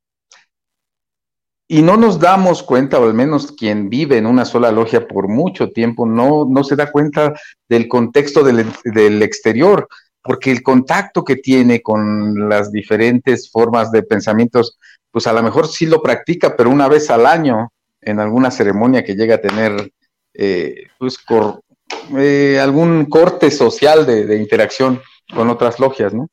Y 1.67 1.81
no 1.81 1.97
nos 1.97 2.21
damos 2.21 2.63
cuenta, 2.63 3.01
o 3.01 3.07
al 3.07 3.15
menos 3.15 3.53
quien 3.53 3.89
vive 3.89 4.19
en 4.19 4.27
una 4.27 4.45
sola 4.45 4.71
logia 4.71 5.09
por 5.09 5.29
mucho 5.29 5.71
tiempo, 5.71 6.05
no, 6.05 6.47
no 6.49 6.63
se 6.63 6.77
da 6.77 6.93
cuenta 6.93 7.33
del 7.69 7.89
contexto 7.89 8.43
del, 8.43 8.67
del 8.85 9.23
exterior, 9.23 9.89
porque 10.23 10.51
el 10.51 10.63
contacto 10.63 11.25
que 11.25 11.37
tiene 11.37 11.81
con 11.81 12.49
las 12.49 12.71
diferentes 12.71 13.51
formas 13.51 13.91
de 13.93 14.03
pensamientos, 14.03 14.79
pues 15.11 15.27
a 15.27 15.33
lo 15.33 15.43
mejor 15.43 15.67
sí 15.69 15.87
lo 15.87 16.03
practica, 16.03 16.55
pero 16.57 16.71
una 16.71 16.89
vez 16.89 17.11
al 17.11 17.25
año, 17.25 17.71
en 18.01 18.21
alguna 18.21 18.51
ceremonia 18.51 19.03
que 19.03 19.15
llega 19.15 19.37
a 19.37 19.41
tener 19.41 19.91
eh, 20.35 20.89
pues, 20.99 21.19
eh, 22.19 22.59
algún 22.61 23.07
corte 23.07 23.51
social 23.51 24.05
de, 24.05 24.27
de 24.27 24.37
interacción 24.37 25.01
con 25.35 25.49
otras 25.49 25.81
logias, 25.81 26.13
¿no? 26.13 26.29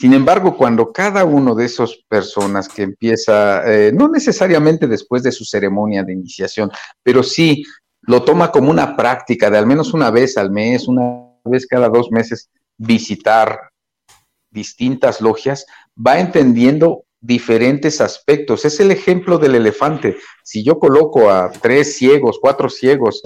Sin 0.00 0.14
embargo, 0.14 0.56
cuando 0.56 0.94
cada 0.94 1.26
uno 1.26 1.54
de 1.54 1.66
esas 1.66 1.94
personas 2.08 2.70
que 2.70 2.84
empieza, 2.84 3.70
eh, 3.70 3.92
no 3.92 4.08
necesariamente 4.08 4.86
después 4.86 5.22
de 5.22 5.30
su 5.30 5.44
ceremonia 5.44 6.02
de 6.02 6.14
iniciación, 6.14 6.70
pero 7.02 7.22
sí 7.22 7.64
lo 8.00 8.22
toma 8.22 8.50
como 8.50 8.70
una 8.70 8.96
práctica 8.96 9.50
de 9.50 9.58
al 9.58 9.66
menos 9.66 9.92
una 9.92 10.10
vez 10.10 10.38
al 10.38 10.50
mes, 10.50 10.88
una 10.88 11.26
vez 11.44 11.66
cada 11.66 11.90
dos 11.90 12.10
meses, 12.10 12.48
visitar 12.78 13.60
distintas 14.50 15.20
logias, 15.20 15.66
va 15.94 16.18
entendiendo 16.18 17.04
diferentes 17.20 18.00
aspectos. 18.00 18.64
Es 18.64 18.80
el 18.80 18.92
ejemplo 18.92 19.36
del 19.36 19.54
elefante. 19.54 20.16
Si 20.42 20.64
yo 20.64 20.78
coloco 20.78 21.30
a 21.30 21.52
tres 21.52 21.98
ciegos, 21.98 22.38
cuatro 22.40 22.70
ciegos 22.70 23.20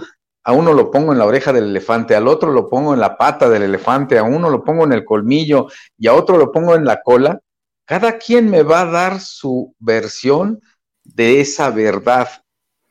a 0.45 0.53
uno 0.53 0.75
lo 0.75 0.91
pongo 0.91 1.13
en 1.13 1.19
la 1.19 1.25
oreja 1.25 1.53
del 1.53 1.65
elefante, 1.65 2.15
al 2.15 2.29
otro 2.29 2.53
lo 2.53 2.69
pongo 2.69 2.93
en 2.95 3.01
la 3.01 3.17
pata 3.17 3.49
del 3.49 3.63
elefante, 3.63 4.19
a 4.19 4.23
uno 4.23 4.51
lo 4.51 4.63
pongo 4.63 4.85
en 4.85 4.93
el 4.93 5.05
colmillo 5.05 5.69
y 5.99 6.07
a 6.07 6.15
otro 6.15 6.37
lo 6.37 6.53
pongo 6.53 6.75
en 6.75 6.85
la 6.85 7.01
cola, 7.03 7.41
cada 7.87 8.19
quien 8.19 8.51
me 8.51 8.63
va 8.63 8.83
a 8.83 8.91
dar 8.91 9.21
su 9.21 9.75
versión 9.79 10.61
de 11.03 11.41
esa 11.41 11.71
verdad. 11.71 12.29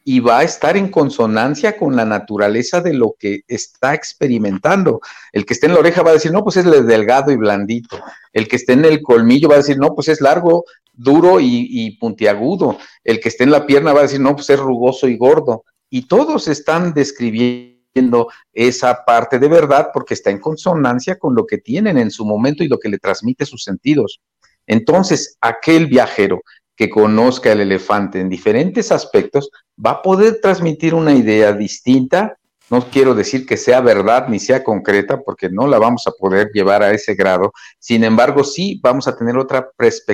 y 0.06 0.20
va 0.20 0.40
a 0.40 0.44
estar 0.44 0.76
en 0.76 0.90
consonancia 0.90 1.78
con 1.78 1.96
la 1.96 2.04
naturaleza 2.04 2.82
de 2.82 2.94
lo 2.94 3.16
que 3.18 3.44
está 3.48 3.94
experimentando. 3.94 5.00
El 5.32 5.46
que 5.46 5.54
esté 5.54 5.68
en 5.68 5.76
la 5.76 5.80
oreja 5.80 6.04
va 6.04 6.10
a 6.10 6.16
decir, 6.16 6.34
no, 6.34 6.44
pues 6.44 6.58
es 6.58 6.66
delgado 6.66 7.32
y 7.32 7.38
blandito. 7.38 8.02
El 8.34 8.50
que 8.50 8.58
esté 8.58 8.74
en 8.74 8.84
el 8.84 9.02
colmillo 9.02 9.48
va 9.48 9.56
a 9.56 9.60
decir, 9.60 9.78
no, 9.78 9.96
pues 9.96 10.10
es 10.10 10.20
largo, 10.20 10.66
duro 10.92 11.40
y, 11.40 11.98
puntiagudo. 12.02 12.80
El 13.06 13.22
que 13.22 13.30
esté 13.30 13.46
en 13.46 13.52
la 13.52 13.66
pierna 13.66 13.94
va 13.94 14.00
a 14.00 14.04
decir, 14.04 14.20
no, 14.20 14.36
pues 14.36 14.50
es 14.50 14.60
rugoso 14.60 15.08
y 15.08 15.16
gordo. 15.16 15.64
Y 15.94 16.08
todos 16.08 16.48
están 16.48 16.92
describiendo 16.96 18.28
esa 18.52 19.06
parte 19.06 19.38
de 19.38 19.48
verdad 19.48 19.92
porque 19.94 20.16
está 20.16 20.32
en 20.32 20.40
consonancia 20.40 21.20
con 21.20 21.36
lo 21.36 21.46
que 21.46 21.60
tienen 21.60 22.00
en 22.00 22.10
su 22.10 22.26
momento 22.26 22.64
y 22.64 22.68
lo 22.68 22.80
que 22.80 22.90
le 22.90 22.98
transmite 22.98 23.46
sus 23.46 23.64
sentidos. 23.64 24.20
Entonces, 24.66 25.38
aquel 25.40 25.86
viajero 25.86 26.42
que 26.76 26.90
conozca 26.90 27.52
el 27.52 27.62
elefante 27.62 28.20
en 28.20 28.28
diferentes 28.28 28.92
aspectos 28.92 29.52
va 29.78 29.92
a 29.92 30.02
poder 30.02 30.40
transmitir 30.42 30.96
una 30.96 31.14
idea 31.14 31.54
distinta. 31.54 32.40
No 32.72 32.90
quiero 32.90 33.14
decir 33.14 33.46
que 33.46 33.56
sea 33.56 33.80
verdad 33.80 34.30
ni 34.30 34.40
sea 34.40 34.64
concreta, 34.64 35.22
porque 35.22 35.48
no 35.48 35.68
la 35.68 35.78
vamos 35.78 36.08
a 36.08 36.12
poder 36.18 36.50
llevar 36.56 36.82
a 36.82 36.92
ese 36.92 37.14
grado. 37.14 37.54
Sin 37.78 38.04
embargo, 38.04 38.44
sí 38.44 38.80
vamos 38.82 39.08
a 39.08 39.16
tener 39.16 39.38
otra, 39.38 39.70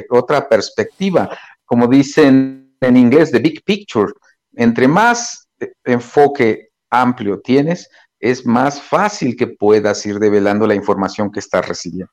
otra 0.10 0.50
perspectiva. 0.50 1.30
Como 1.63 1.88
dicen 1.88 2.76
en 2.82 2.98
inglés, 2.98 3.32
the 3.32 3.39
big 3.39 3.63
picture. 3.63 4.12
Entre 4.58 4.86
más 4.89 5.38
enfoque 5.84 6.69
amplio 6.89 7.39
tienes, 7.41 7.89
es 8.19 8.45
más 8.45 8.82
fácil 8.82 9.36
que 9.36 9.48
puedas 9.48 10.06
ir 10.06 10.19
develando 10.19 10.67
la 10.67 10.76
información 10.76 11.32
que 11.32 11.39
estás 11.39 11.67
recibiendo. 11.67 12.12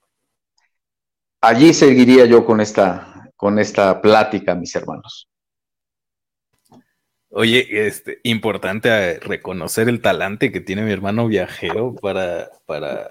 Allí 1.41 1.75
seguiría 1.75 2.25
yo 2.27 2.45
con 2.45 2.61
esta, 2.61 3.31
con 3.37 3.59
esta 3.59 4.01
plática, 4.01 4.55
mis 4.55 4.75
hermanos. 4.75 5.29
Oye, 7.31 7.87
este, 7.87 8.21
importante 8.23 8.89
eh, 8.89 9.21
reconocer 9.21 9.89
el 9.89 10.01
talante 10.01 10.51
que 10.51 10.61
tiene 10.61 10.83
mi 10.83 10.93
hermano 10.93 11.27
viajero 11.27 11.95
para, 11.95 12.51
para, 12.65 13.11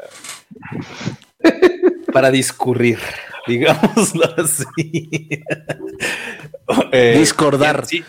para 2.12 2.32
discurrir, 2.32 3.00
digámoslo 3.48 4.24
así. 4.38 5.30
Eh, 6.92 7.16
Discordar. 7.20 7.86
Sí, 7.86 8.04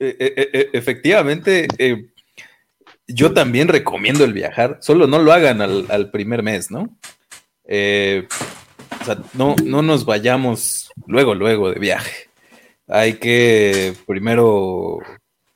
eh, 0.00 0.70
efectivamente, 0.72 1.68
yo 3.06 3.32
también 3.32 3.68
recomiendo 3.68 4.24
el 4.24 4.32
viajar, 4.32 4.78
solo 4.80 5.06
no 5.06 5.18
lo 5.18 5.32
hagan 5.32 5.60
al, 5.60 6.10
primer 6.10 6.42
mes, 6.42 6.70
¿no? 6.70 6.96
o 9.00 9.04
sea, 9.04 9.18
no, 9.34 9.56
no 9.64 9.82
nos 9.82 10.04
vayamos 10.04 10.90
luego, 11.06 11.34
luego 11.34 11.70
de 11.70 11.78
viaje. 11.78 12.28
Hay 12.88 13.14
que 13.14 13.94
primero 14.06 14.98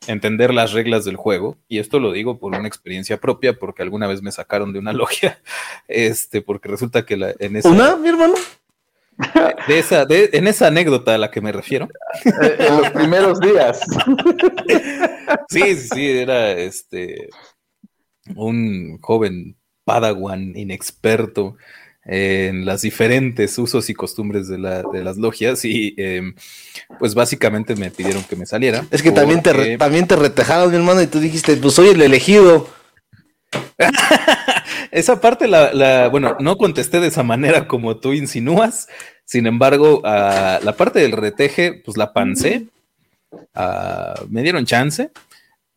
entender 0.07 0.52
las 0.52 0.72
reglas 0.72 1.04
del 1.04 1.16
juego, 1.16 1.57
y 1.68 1.78
esto 1.78 1.98
lo 1.98 2.12
digo 2.12 2.38
por 2.38 2.54
una 2.57 2.68
experiencia 2.68 3.18
propia, 3.18 3.59
porque 3.59 3.83
alguna 3.83 4.07
vez 4.07 4.22
me 4.22 4.33
sacaron 4.33 4.72
de 4.72 4.78
una 4.78 4.92
logia, 4.94 5.40
este, 5.88 6.42
porque 6.42 6.68
resulta 6.68 7.04
que 7.04 7.16
la, 7.16 7.35
en 7.38 7.57
esa... 7.57 7.68
¿Una, 7.68 7.96
mi 7.96 8.09
hermano? 8.09 8.35
De 9.68 9.79
esa, 9.79 10.05
de, 10.05 10.31
en 10.33 10.46
esa 10.46 10.66
anécdota 10.66 11.14
a 11.14 11.18
la 11.18 11.31
que 11.31 11.40
me 11.40 11.53
refiero. 11.53 11.88
en 12.24 12.77
los 12.77 12.90
primeros 12.90 13.40
días. 13.40 13.81
Sí, 15.48 15.74
sí, 15.77 15.88
sí, 15.94 16.11
era 16.11 16.53
este 16.53 17.31
un 18.37 18.98
joven 19.00 19.57
padawan 19.85 20.57
inexperto 20.57 21.57
en 22.05 22.66
las 22.66 22.83
diferentes 22.83 23.57
usos 23.59 23.88
y 23.88 23.94
costumbres 23.94 24.48
de, 24.48 24.59
las 24.59 25.16
logias 25.16 25.64
y 25.64 25.94
em, 25.96 26.35
pues 26.98 27.14
básicamente 27.14 27.74
me 27.77 27.90
pidieron 27.90 28.22
que 28.24 28.37
me 28.37 28.44
saliera. 28.44 28.87
Es 28.90 29.03
que 29.03 29.11
también, 29.11 29.42
te, 29.42 29.79
también 29.79 30.07
te 30.07 30.16
retejaron, 30.16 30.70
mi 30.70 30.77
hermano, 30.77 31.00
y 31.00 31.07
tú 31.07 31.18
dijiste, 31.20 31.57
pues 31.57 31.74
soy 31.74 31.88
el 31.88 32.03
elegido. 32.03 32.68
esa 34.94 35.20
parte, 35.20 35.48
la, 35.48 36.09
bueno, 36.09 36.37
no 36.40 36.57
contesté 36.57 37.00
de 37.00 37.09
esa 37.09 37.22
manera 37.22 37.66
como 37.66 37.96
tú 37.96 38.12
insinúas, 38.12 38.88
sin 39.24 39.46
embargo, 39.46 40.00
la 40.04 40.74
parte 40.76 41.00
del 41.00 41.12
reteje, 41.12 41.83
pues 41.85 41.96
la 41.96 42.12
pancé, 42.12 42.66
me 44.28 44.42
dieron 44.42 44.64
chance 44.66 45.11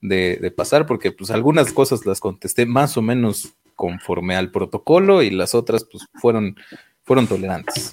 de, 0.01 0.37
de 0.37 0.51
pasar 0.51 0.85
porque 0.85 1.11
pues 1.11 1.31
algunas 1.31 1.73
cosas 1.73 2.05
las 2.05 2.19
contesté 2.19 2.65
más 2.65 2.97
o 2.97 3.01
menos 3.01 3.53
conforme 3.77 4.35
al 4.35 4.51
protocolo 4.51 5.21
y 5.21 5.29
las 5.29 5.55
otras 5.55 5.85
pues 5.85 6.05
fueron, 6.15 6.57
fueron 7.03 7.27
tolerantes, 7.27 7.91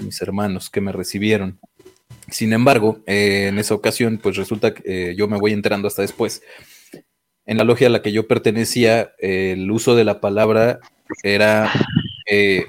mis 0.00 0.20
hermanos 0.20 0.68
que 0.70 0.80
me 0.80 0.90
recibieron. 0.92 1.60
Sin 2.28 2.52
embargo, 2.52 2.98
eh, 3.06 3.46
en 3.48 3.58
esa 3.58 3.74
ocasión 3.74 4.18
pues 4.20 4.36
resulta 4.36 4.74
que 4.74 5.10
eh, 5.10 5.14
yo 5.14 5.28
me 5.28 5.38
voy 5.38 5.52
enterando 5.52 5.86
hasta 5.86 6.02
después. 6.02 6.42
En 7.46 7.58
la 7.58 7.64
logia 7.64 7.86
a 7.86 7.90
la 7.90 8.02
que 8.02 8.12
yo 8.12 8.26
pertenecía, 8.26 9.12
el 9.18 9.70
uso 9.70 9.94
de 9.94 10.04
la 10.04 10.20
palabra 10.20 10.80
era 11.22 11.70
eh, 12.26 12.66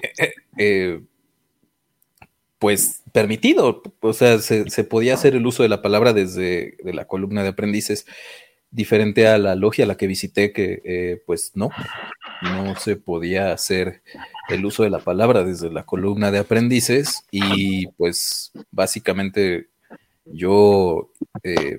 pues 2.60 3.04
permitido, 3.12 3.82
o 4.00 4.14
sea, 4.14 4.40
se, 4.40 4.70
se, 4.70 4.84
podía 4.84 5.16
hacer 5.16 5.36
el 5.36 5.46
uso 5.46 5.64
de 5.64 5.70
la 5.70 5.82
palabra 5.82 6.14
desde 6.14 6.78
de 6.84 6.94
la 6.94 7.06
columna 7.06 7.44
de 7.44 7.50
aprendices 7.50 8.06
diferente 8.72 9.28
a 9.28 9.38
la 9.38 9.56
logia 9.56 9.86
a 9.86 9.88
la 9.88 9.98
que 9.98 10.08
visité, 10.08 10.52
que 10.52 10.82
eh, 10.84 11.22
pues 11.26 11.52
no, 11.56 11.70
no 12.42 12.76
se 12.76 12.96
podía 12.96 13.52
hacer 13.52 14.02
el 14.50 14.66
uso 14.66 14.84
de 14.84 14.90
la 14.90 15.00
palabra 15.00 15.44
desde 15.44 15.72
la 15.72 15.84
columna 15.84 16.32
de 16.32 16.40
aprendices. 16.40 17.24
Y 17.32 17.88
pues 17.94 18.52
básicamente 18.72 19.70
yo 20.26 21.12
eh, 21.44 21.76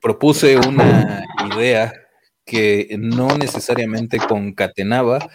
propuse 0.00 0.56
una 0.56 1.24
idea 1.54 1.92
que 2.50 2.88
no 2.98 3.28
necesariamente 3.38 4.18
concatenaba 4.18 5.30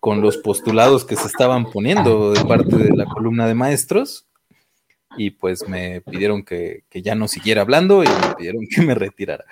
con 0.00 0.20
los 0.20 0.36
postulados 0.38 1.04
que 1.04 1.14
se 1.14 1.28
estaban 1.28 1.70
poniendo 1.70 2.32
de 2.32 2.44
parte 2.44 2.76
de 2.76 2.96
la 2.96 3.04
columna 3.04 3.46
de 3.46 3.54
maestros 3.54 4.26
y 5.16 5.30
pues 5.30 5.68
me 5.68 6.00
pidieron 6.00 6.42
que, 6.42 6.82
ya 6.90 7.14
no 7.14 7.28
siguiera 7.28 7.62
hablando 7.62 8.02
y 8.02 8.08
me 8.08 8.34
pidieron 8.36 8.66
que 8.68 8.82
me 8.82 8.96
retirara. 8.96 9.44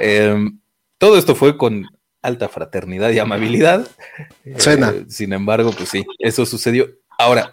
Em, 0.00 0.58
todo 0.98 1.16
esto 1.16 1.36
fue 1.36 1.56
con 1.56 1.86
alta 2.20 2.48
fraternidad 2.48 3.10
y 3.10 3.20
amabilidad. 3.20 3.88
Suena. 4.58 4.90
Eh, 4.90 5.04
sin 5.08 5.32
embargo, 5.32 5.70
pues 5.70 5.88
sí, 5.88 6.04
eso 6.18 6.46
sucedió. 6.46 6.88
Ahora, 7.16 7.52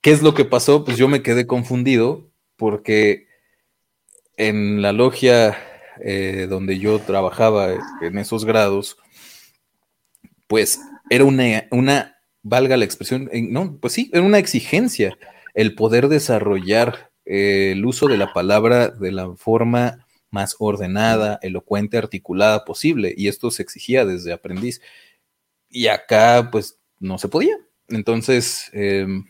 ¿qué 0.00 0.12
es 0.12 0.22
lo 0.22 0.32
que 0.32 0.44
pasó? 0.44 0.84
Pues 0.84 0.96
yo 0.96 1.08
me 1.08 1.22
quedé 1.22 1.48
confundido 1.48 2.30
porque 2.56 3.26
en 4.36 4.80
la 4.80 4.92
logia 4.92 5.58
eh, 6.02 6.46
donde 6.48 6.78
yo 6.78 6.98
trabajaba 7.00 7.74
en 8.00 8.18
esos 8.18 8.44
grados, 8.44 8.96
pues 10.46 10.80
era 11.10 11.24
una, 11.24 11.66
una 11.70 12.16
valga 12.42 12.76
la 12.76 12.84
expresión, 12.84 13.30
no, 13.32 13.78
pues 13.80 13.92
sí, 13.92 14.10
era 14.12 14.22
una 14.22 14.38
exigencia 14.38 15.16
el 15.54 15.74
poder 15.74 16.08
desarrollar 16.08 17.10
eh, 17.24 17.72
el 17.72 17.84
uso 17.84 18.06
de 18.06 18.16
la 18.16 18.32
palabra 18.32 18.88
de 18.88 19.12
la 19.12 19.34
forma 19.36 20.06
más 20.30 20.56
ordenada, 20.58 21.38
elocuente, 21.42 21.98
articulada 21.98 22.64
posible. 22.64 23.14
Y 23.16 23.28
esto 23.28 23.50
se 23.50 23.62
exigía 23.62 24.06
desde 24.06 24.32
aprendiz. 24.32 24.80
Y 25.68 25.88
acá, 25.88 26.48
pues, 26.50 26.78
no 27.00 27.18
se 27.18 27.28
podía. 27.28 27.56
Entonces, 27.88 28.70
em, 28.72 29.26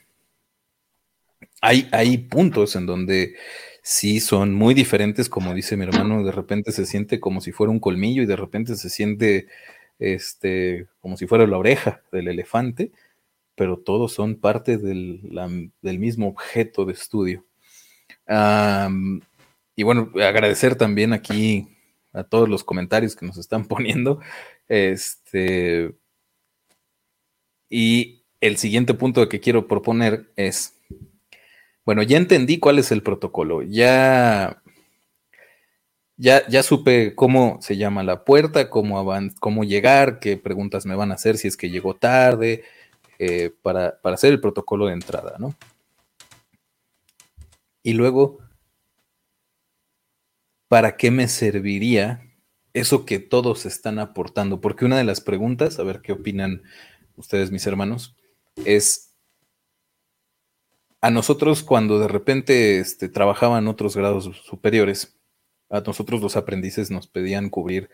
hay, 1.61 1.88
hay 1.92 2.18
puntos 2.18 2.76
en 2.76 2.87
donde 2.87 3.35
sí 3.88 4.20
son 4.20 4.55
muy 4.55 4.74
diferentes, 4.74 5.29
como 5.29 5.55
dice 5.55 5.77
mi 5.77 5.85
hermano, 5.85 6.22
de 6.24 6.33
repente 6.33 6.72
se 6.72 6.87
siente 6.87 7.20
como 7.20 7.40
si 7.40 7.53
fuera 7.53 7.70
un 7.70 7.81
colmillo 7.81 8.22
y 8.22 8.27
de 8.27 8.37
repente 8.37 8.77
se 8.77 8.90
siente 8.90 9.48
este, 9.98 10.87
como 11.01 11.16
si 11.16 11.27
fuera 11.27 11.46
la 11.46 11.59
oreja 11.59 12.03
del 12.12 12.29
elefante 12.29 12.92
pero 13.59 13.77
todos 13.77 14.12
son 14.12 14.37
parte 14.37 14.79
del, 14.79 15.68
mismo 15.83 16.29
objeto 16.29 16.85
de 16.87 16.92
estudio. 16.92 17.44
y 19.74 19.83
bueno, 19.83 20.12
agradecer 20.14 20.77
también 20.77 21.12
aquí 21.12 21.68
a 22.12 22.22
todos 22.22 22.48
los 22.48 22.62
comentarios 22.64 23.16
que 23.16 23.27
nos 23.27 23.37
están 23.37 23.64
poniendo. 23.68 24.20
Este, 24.68 25.94
y 27.68 28.22
el 28.40 28.57
siguiente 28.57 28.94
punto 28.94 29.29
que 29.29 29.40
quiero 29.40 29.66
proponer 29.66 30.31
es, 30.37 30.78
bueno, 31.88 32.03
ya 32.03 32.18
entendí 32.18 32.59
cuál 32.59 32.79
es 32.79 32.92
el 32.92 33.03
protocolo, 33.03 33.62
ya, 33.62 34.62
ya, 36.18 36.46
ya 36.46 36.62
supe 36.62 37.14
cómo 37.14 37.57
se 37.62 37.79
llama 37.79 38.03
la 38.03 38.24
puerta, 38.27 38.68
cómo, 38.68 39.11
cómo 39.40 39.64
llegar, 39.64 40.18
qué 40.18 40.37
preguntas 40.37 40.85
me 40.85 40.94
van 40.94 41.12
a 41.12 41.14
hacer 41.14 41.38
si 41.38 41.48
es 41.48 41.57
que 41.57 41.70
llegó 41.70 41.96
tarde, 41.96 42.62
eh, 43.18 43.55
para, 43.62 43.98
hacer 44.03 44.35
el 44.35 44.40
protocolo 44.42 44.85
de 44.85 44.92
entrada, 44.92 45.37
¿no? 45.38 45.55
Y 47.83 47.94
luego, 47.94 48.40
¿para 50.68 50.98
qué 50.98 51.11
me 51.11 51.27
serviría 51.27 52.22
eso 52.74 53.07
que 53.07 53.18
todos 53.18 53.64
están 53.64 53.98
aportando? 53.98 54.61
Porque 54.61 54.85
una 54.85 54.98
de 54.98 55.05
las 55.05 55.22
preguntas, 55.22 55.79
a 55.79 55.85
ver 55.85 56.03
qué 56.03 56.12
opinan 56.12 56.64
ustedes, 57.16 57.51
mis 57.51 57.66
hermanos, 57.66 58.14
es 58.66 59.08
a 61.01 61.11
nosotros 61.11 61.63
cuando 61.63 61.99
de 61.99 62.09
repente 62.09 62.81
este, 62.81 63.09
trabajaban 63.09 63.69
otros 63.69 63.97
grados 63.97 64.25
superiores, 64.45 65.17
a 65.71 65.81
nosotros 65.81 66.21
los 66.21 66.37
aprendices 66.37 66.91
nos 66.91 67.07
pedían 67.07 67.51
cubrir 67.51 67.91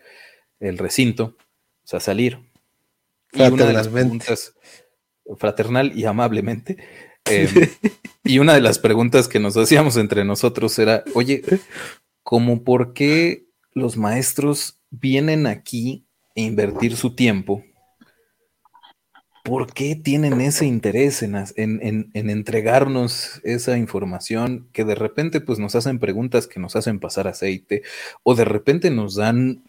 el 0.59 0.77
recinto, 0.77 1.35
o 1.83 1.87
sea, 1.87 1.99
salir. 1.99 2.39
Y 3.33 3.41
una 3.41 3.65
de 3.65 3.73
las 3.73 3.89
preguntas, 3.89 4.55
fraternal 5.37 5.97
y 5.97 6.05
amablemente, 6.05 6.77
em, 7.25 7.49
y 8.23 8.39
una 8.39 8.53
de 8.53 8.61
las 8.61 8.79
preguntas 8.79 9.27
que 9.27 9.39
nos 9.39 9.57
hacíamos 9.57 9.97
entre 9.97 10.23
nosotros 10.23 10.77
era, 10.79 11.03
oye, 11.13 11.43
¿cómo 12.23 12.63
por 12.63 12.93
qué 12.93 13.45
los 13.73 13.97
maestros 13.97 14.79
vienen 14.89 15.47
aquí 15.47 16.07
a 16.35 16.39
invertir 16.39 16.95
su 16.95 17.15
tiempo 17.15 17.63
¿por 19.45 19.71
qué 19.71 19.95
tienen 19.95 20.41
ese 20.41 20.65
interés 20.65 21.21
en, 21.21 21.35
entregarnos 22.15 23.39
esa 23.43 23.77
información 23.77 24.67
que 24.73 24.83
de 24.83 24.95
repente 24.95 25.39
pues 25.39 25.59
nos 25.59 25.75
hacen 25.75 25.99
preguntas 25.99 26.47
que 26.47 26.59
nos 26.59 26.75
hacen 26.75 26.99
pasar 26.99 27.27
aceite 27.27 27.83
o 28.23 28.33
de 28.33 28.43
repente 28.43 28.89
nos 28.89 29.13
dan 29.15 29.63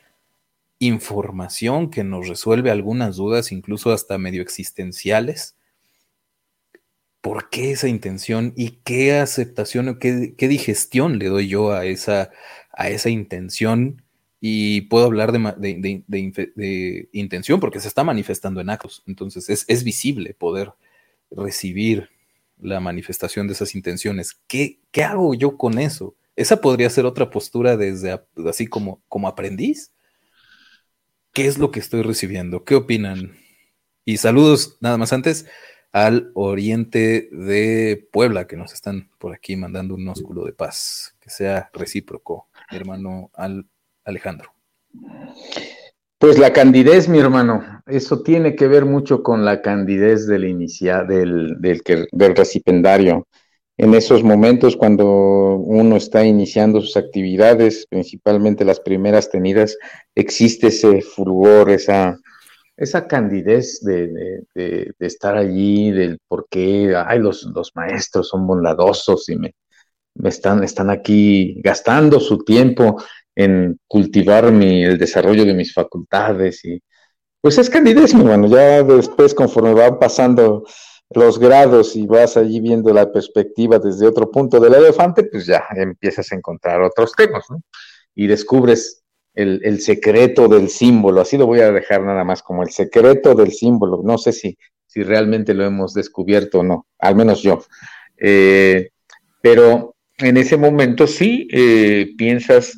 información 0.78 1.90
que 1.90 2.04
nos 2.04 2.26
resuelve 2.26 2.70
algunas 2.70 3.16
dudas, 3.16 3.52
incluso 3.52 3.92
hasta 3.92 4.16
medio 4.16 4.40
existenciales? 4.40 5.56
¿Por 7.20 7.50
qué 7.50 7.72
esa 7.72 7.88
intención 7.88 8.54
y 8.56 8.78
qué 8.82 9.18
aceptación 9.18 9.90
o 9.90 9.98
qué, 9.98 10.34
qué 10.38 10.48
digestión 10.48 11.18
le 11.18 11.26
doy 11.26 11.48
yo 11.48 11.72
a 11.72 11.84
esa, 11.84 12.30
a 12.72 12.88
esa 12.88 13.10
intención 13.10 14.05
y 14.48 14.82
puedo 14.82 15.06
hablar 15.06 15.32
de, 15.32 17.04
intención 17.10 17.58
porque 17.58 17.80
se 17.80 17.88
está 17.88 18.04
manifestando 18.04 18.60
en 18.60 18.70
actos. 18.70 19.02
Entonces 19.08 19.66
es, 19.66 19.82
visible 19.82 20.34
poder 20.34 20.72
recibir 21.32 22.10
la 22.60 22.78
manifestación 22.78 23.48
de 23.48 23.54
esas 23.54 23.74
intenciones. 23.74 24.38
¿Qué, 24.46 24.78
¿Qué, 24.92 25.02
hago 25.02 25.34
yo 25.34 25.56
con 25.56 25.80
eso? 25.80 26.14
Esa 26.36 26.60
podría 26.60 26.88
ser 26.90 27.06
otra 27.06 27.28
postura 27.28 27.76
desde 27.76 28.20
así 28.48 28.68
como, 28.68 29.02
como 29.08 29.26
aprendiz. 29.26 29.90
¿Qué 31.32 31.48
es 31.48 31.58
lo 31.58 31.72
que 31.72 31.80
estoy 31.80 32.02
recibiendo? 32.02 32.62
¿Qué 32.62 32.76
opinan? 32.76 33.36
Y 34.04 34.18
saludos 34.18 34.76
nada 34.80 34.96
más 34.96 35.12
antes 35.12 35.46
al 35.90 36.30
oriente 36.34 37.28
de 37.32 38.08
Puebla, 38.12 38.46
que 38.46 38.56
nos 38.56 38.72
están 38.72 39.10
por 39.18 39.34
aquí 39.34 39.56
mandando 39.56 39.96
un 39.96 40.06
ósculo 40.06 40.44
de 40.44 40.52
paz, 40.52 41.16
que 41.18 41.30
sea 41.30 41.68
recíproco, 41.72 42.48
hermano 42.70 43.32
al 43.34 43.66
Alejandro? 44.06 44.52
Pues 46.18 46.38
la 46.38 46.52
candidez, 46.52 47.08
mi 47.08 47.18
hermano, 47.18 47.82
eso 47.86 48.22
tiene 48.22 48.56
que 48.56 48.68
ver 48.68 48.86
mucho 48.86 49.22
con 49.22 49.44
la 49.44 49.60
candidez 49.60 50.26
del 50.26 50.46
inicial, 50.46 51.06
del, 51.06 51.56
del, 51.60 52.34
recipendario. 52.34 53.26
En 53.76 53.92
esos 53.92 54.22
momentos, 54.22 54.76
cuando 54.76 55.56
uno 55.56 55.96
está 55.96 56.24
iniciando 56.24 56.80
sus 56.80 56.96
actividades, 56.96 57.86
principalmente 57.90 58.64
las 58.64 58.80
primeras 58.80 59.30
tenidas, 59.30 59.76
existe 60.14 60.68
ese 60.68 61.02
fulgor, 61.02 61.68
esa, 61.68 62.18
esa 62.78 63.06
candidez 63.06 63.80
de, 63.82 64.42
de, 64.54 64.94
estar 65.00 65.36
allí, 65.36 65.90
del 65.90 66.18
por 66.26 66.46
qué, 66.48 66.94
ay, 66.96 67.18
los, 67.18 67.42
los 67.54 67.72
maestros 67.74 68.30
son 68.30 68.46
bondadosos 68.46 69.28
y 69.28 69.36
me, 69.36 69.54
me 70.14 70.30
están, 70.30 70.64
están 70.64 70.88
aquí 70.88 71.60
gastando 71.62 72.20
su 72.20 72.38
tiempo 72.38 72.96
en 73.36 73.78
cultivar 73.86 74.50
mi, 74.50 74.82
el 74.82 74.98
desarrollo 74.98 75.44
de 75.44 75.54
mis 75.54 75.72
facultades 75.72 76.64
y 76.64 76.82
pues 77.40 77.58
es 77.58 77.70
candidez, 77.70 78.12
mi 78.14 78.22
hermano, 78.22 78.48
ya 78.48 78.82
después 78.82 79.32
conforme 79.32 79.72
van 79.72 80.00
pasando 80.00 80.64
los 81.10 81.38
grados 81.38 81.94
y 81.94 82.06
vas 82.06 82.36
allí 82.36 82.58
viendo 82.58 82.92
la 82.92 83.12
perspectiva 83.12 83.78
desde 83.78 84.08
otro 84.08 84.30
punto 84.30 84.58
del 84.58 84.74
elefante, 84.74 85.24
pues 85.24 85.46
ya 85.46 85.62
empiezas 85.76 86.32
a 86.32 86.34
encontrar 86.34 86.82
otros 86.82 87.12
temas, 87.12 87.44
¿no? 87.48 87.62
Y 88.16 88.26
descubres 88.26 89.04
el, 89.34 89.60
el, 89.62 89.80
secreto 89.80 90.48
del 90.48 90.68
símbolo, 90.70 91.20
así 91.20 91.38
lo 91.38 91.46
voy 91.46 91.60
a 91.60 91.70
dejar 91.70 92.02
nada 92.02 92.24
más 92.24 92.42
como 92.42 92.64
el 92.64 92.70
secreto 92.70 93.34
del 93.34 93.52
símbolo, 93.52 94.00
no 94.02 94.18
sé 94.18 94.32
si, 94.32 94.58
si 94.86 95.04
realmente 95.04 95.54
lo 95.54 95.64
hemos 95.64 95.94
descubierto 95.94 96.60
o 96.60 96.62
no, 96.64 96.86
al 96.98 97.14
menos 97.14 97.42
yo. 97.42 97.62
Eh, 98.18 98.88
pero 99.40 99.94
en 100.18 100.38
ese 100.38 100.56
momento 100.56 101.06
sí 101.06 101.46
eh, 101.52 102.14
piensas 102.16 102.76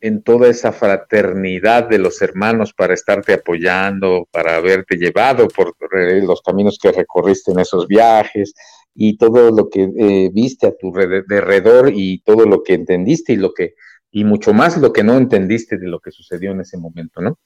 en 0.00 0.22
toda 0.22 0.48
esa 0.48 0.72
fraternidad 0.72 1.88
de 1.88 1.98
los 1.98 2.22
hermanos 2.22 2.72
para 2.72 2.94
estarte 2.94 3.34
apoyando, 3.34 4.28
para 4.30 4.56
haberte 4.56 4.96
llevado 4.96 5.48
por 5.48 5.74
los 6.22 6.42
caminos 6.42 6.78
que 6.80 6.92
recorriste 6.92 7.52
en 7.52 7.60
esos 7.60 7.86
viajes 7.88 8.54
y 8.94 9.16
todo 9.16 9.50
lo 9.50 9.68
que 9.68 9.90
eh, 9.96 10.30
viste 10.32 10.66
a 10.66 10.76
tu 10.76 10.92
alrededor 10.96 11.90
y 11.94 12.20
todo 12.20 12.44
lo 12.46 12.62
que 12.62 12.74
entendiste 12.74 13.32
y 13.32 13.36
lo 13.36 13.52
que 13.52 13.74
y 14.10 14.24
mucho 14.24 14.52
más 14.52 14.78
lo 14.78 14.92
que 14.92 15.04
no 15.04 15.16
entendiste 15.16 15.76
de 15.76 15.86
lo 15.86 16.00
que 16.00 16.10
sucedió 16.10 16.52
en 16.52 16.60
ese 16.60 16.78
momento, 16.78 17.20
¿no? 17.20 17.38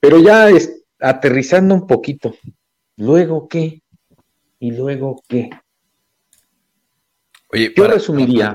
Pero 0.00 0.18
ya 0.18 0.48
es, 0.48 0.82
aterrizando 0.98 1.74
un 1.74 1.86
poquito, 1.86 2.34
luego 2.96 3.48
qué 3.48 3.82
y 4.58 4.70
luego 4.70 5.22
qué. 5.28 5.50
Oye, 7.48 7.72
yo 7.76 7.86
resumiría. 7.86 8.54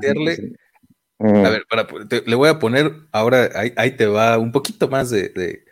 A 1.20 1.50
ver, 1.50 1.66
para, 1.70 1.88
le 2.26 2.36
voy 2.36 2.50
a 2.50 2.60
poner 2.60 2.92
ahora, 3.12 3.50
ahí, 3.78 3.92
te 3.92 4.06
va 4.06 4.38
un 4.38 4.52
poquito 4.52 4.90
más 4.90 5.10
de, 5.10 5.64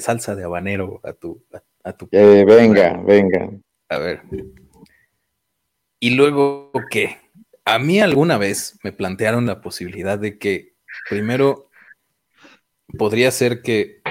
salsa 0.00 0.34
de 0.34 0.44
habanero 0.44 1.00
a 1.02 1.12
tu... 1.12 1.44
A, 1.84 1.92
tu 1.92 2.08
eh, 2.12 2.44
venga, 2.44 3.02
venga. 3.02 3.50
A 3.88 3.98
ver. 3.98 4.22
Y 5.98 6.10
luego, 6.10 6.70
¿qué? 6.90 7.18
A 7.64 7.78
mí 7.78 8.00
alguna 8.00 8.38
vez 8.38 8.78
me 8.84 8.92
plantearon 8.92 9.46
la 9.46 9.60
posibilidad 9.60 10.18
de 10.18 10.38
que 10.38 10.74
primero 11.08 11.70
podría 12.98 13.30
ser 13.30 13.62
que 13.62 14.02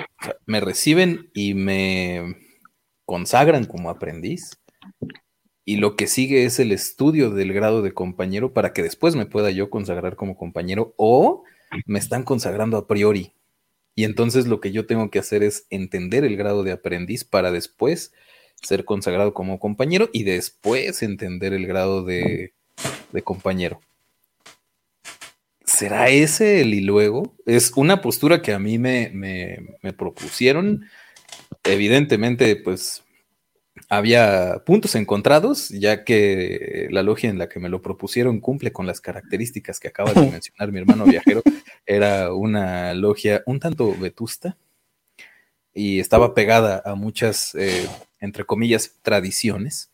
me 0.46 0.60
reciben 0.60 1.30
y 1.34 1.54
me 1.54 2.38
consagran 3.06 3.66
como 3.66 3.90
aprendiz 3.90 4.62
y 5.72 5.78
lo 5.78 5.96
que 5.96 6.08
sigue 6.08 6.44
es 6.44 6.60
el 6.60 6.74
estudio 6.74 7.30
del 7.30 7.54
grado 7.54 7.82
de 7.82 7.94
compañero 7.94 8.52
para 8.52 8.74
que 8.74 8.84
después 8.84 9.16
me 9.16 9.26
pueda 9.26 9.52
yo 9.52 9.70
consagrar 9.70 10.18
como 10.18 10.36
compañero 10.36 10.94
o 10.98 11.46
me 11.86 11.98
están 11.98 12.24
consagrando 12.24 12.76
a 12.76 12.88
priori. 12.88 13.32
Y 13.96 14.04
entonces 14.04 14.48
lo 14.48 14.60
que 14.60 14.74
yo 14.74 14.86
tengo 14.86 15.10
que 15.10 15.20
hacer 15.20 15.44
es 15.44 15.68
entender 15.70 16.26
el 16.26 16.36
grado 16.36 16.64
de 16.64 16.74
aprendiz 16.74 17.24
para 17.24 17.54
después 17.54 18.12
ser 18.62 18.84
consagrado 18.84 19.34
como 19.34 19.60
compañero 19.60 20.10
y 20.12 20.24
después 20.24 21.04
entender 21.04 21.54
el 21.54 21.66
grado 21.66 22.04
de, 22.04 22.52
compañero. 23.24 23.80
¿Será 25.64 26.10
ese 26.10 26.60
el 26.60 26.74
y 26.74 26.82
luego? 26.82 27.34
Es 27.46 27.72
una 27.78 28.02
postura 28.02 28.42
que 28.42 28.52
a 28.52 28.60
mí 28.60 28.78
me, 28.78 29.10
me 29.14 29.94
propusieron. 29.94 30.84
Evidentemente, 31.64 32.58
pues 32.58 33.06
había 33.92 34.64
puntos 34.66 34.96
encontrados, 34.96 35.68
ya 35.68 36.06
que 36.06 36.88
la 36.92 37.04
logia 37.04 37.30
en 37.30 37.38
la 37.38 37.50
que 37.50 37.60
me 37.60 37.68
lo 37.68 37.82
propusieron 37.82 38.40
cumple 38.40 38.72
con 38.72 38.88
las 38.88 39.02
características 39.02 39.82
que 39.82 39.90
acaba 39.90 40.14
de 40.14 40.22
mencionar 40.32 40.72
mi 40.72 40.80
hermano 40.80 41.04
viajero. 41.04 41.44
Era 41.86 42.34
una 42.34 42.94
logia 42.94 43.44
un 43.46 43.60
tanto 43.60 43.94
vetusta 43.94 44.58
y 45.74 46.00
estaba 46.00 46.34
pegada 46.34 46.82
a 46.86 46.96
muchas, 46.96 47.54
eh, 47.56 47.86
entre 48.22 48.46
comillas, 48.46 48.96
tradiciones. 49.02 49.92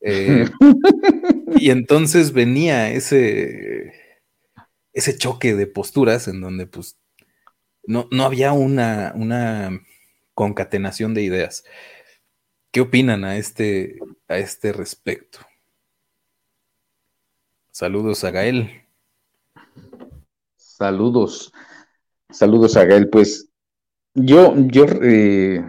Eh, 0.00 0.46
y 1.54 1.70
entonces 1.70 2.32
venía 2.32 2.90
ese, 2.90 3.92
ese 4.92 5.16
choque 5.16 5.54
de 5.54 5.68
posturas 5.68 6.26
en 6.26 6.40
donde 6.40 6.66
pues 6.66 6.98
no, 7.84 8.08
no 8.10 8.24
había 8.24 8.52
una, 8.52 9.12
una 9.14 9.82
concatenación 10.34 11.14
de 11.14 11.22
ideas. 11.22 11.62
¿Qué 12.76 12.82
opinan 12.82 13.24
a 13.24 13.38
este, 13.38 13.98
a 14.28 14.36
este 14.36 14.70
respecto? 14.70 15.38
Saludos 17.70 18.22
a 18.22 18.30
Gael. 18.30 18.82
Saludos, 20.56 21.54
saludos 22.28 22.76
a 22.76 22.84
Gael. 22.84 23.08
Pues 23.08 23.48
yo, 24.12 24.54
yo, 24.58 24.84
eh, 25.00 25.64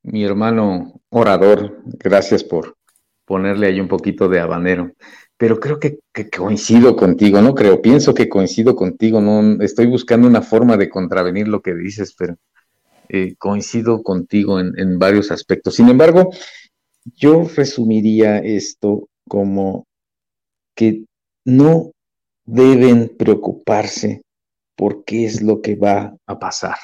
mi 0.00 0.24
hermano 0.24 1.02
orador, 1.10 1.82
gracias 1.84 2.44
por 2.44 2.78
ponerle 3.26 3.66
ahí 3.66 3.78
un 3.78 3.88
poquito 3.88 4.30
de 4.30 4.40
habanero, 4.40 4.92
pero 5.36 5.60
creo 5.60 5.78
que, 5.78 5.98
que, 6.14 6.30
coincido 6.30 6.96
contigo, 6.96 7.42
no 7.42 7.54
creo, 7.54 7.82
pienso 7.82 8.14
que 8.14 8.30
coincido 8.30 8.74
contigo, 8.74 9.20
no 9.20 9.62
estoy 9.62 9.84
buscando 9.84 10.26
una 10.26 10.40
forma 10.40 10.78
de 10.78 10.88
contravenir 10.88 11.46
lo 11.46 11.60
que 11.60 11.74
dices, 11.74 12.14
pero 12.16 12.38
eh, 13.12 13.34
coincido 13.38 14.04
contigo 14.04 14.60
en, 14.60 14.98
varios 14.98 15.32
aspectos. 15.32 15.74
Sin 15.74 15.88
embargo, 15.88 16.30
yo 17.16 17.44
resumiría 17.56 18.38
esto 18.38 19.08
como 19.28 19.84
que 20.76 21.06
no 21.44 21.90
deben 22.44 23.08
preocuparse 23.18 24.22
por 24.76 25.04
qué 25.04 25.24
es 25.24 25.42
lo 25.42 25.60
que 25.60 25.74
va 25.74 26.14
a 26.24 26.38
pasar. 26.38 26.76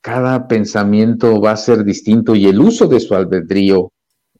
Cada 0.00 0.48
pensamiento 0.48 1.38
va 1.38 1.50
a 1.50 1.56
ser 1.58 1.84
distinto 1.84 2.34
y 2.34 2.46
el 2.46 2.58
uso 2.58 2.86
de 2.86 3.00
su 3.00 3.14
albedrío, 3.14 3.92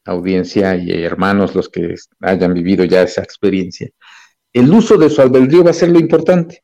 audiencia 0.06 0.76
y 0.76 0.90
hermanos, 1.02 1.54
los 1.54 1.68
que 1.68 1.94
hayan 2.20 2.54
vivido 2.54 2.84
ya 2.84 3.02
esa 3.02 3.22
experiencia, 3.22 3.90
el 4.54 4.72
uso 4.72 4.96
de 4.96 5.10
su 5.10 5.20
albedrío 5.20 5.62
va 5.62 5.72
a 5.72 5.74
ser 5.74 5.90
lo 5.90 5.98
importante. 5.98 6.62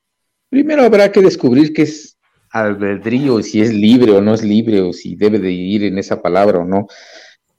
Primero 0.48 0.84
habrá 0.84 1.12
que 1.12 1.20
descubrir 1.20 1.74
qué 1.74 1.82
es 1.82 2.11
albedrío, 2.52 3.42
si 3.42 3.62
es 3.62 3.72
libre 3.72 4.12
o 4.12 4.20
no 4.20 4.34
es 4.34 4.42
libre, 4.42 4.80
o 4.82 4.92
si 4.92 5.16
debe 5.16 5.38
de 5.38 5.50
ir 5.50 5.84
en 5.84 5.98
esa 5.98 6.20
palabra 6.20 6.60
o 6.60 6.64
no, 6.64 6.86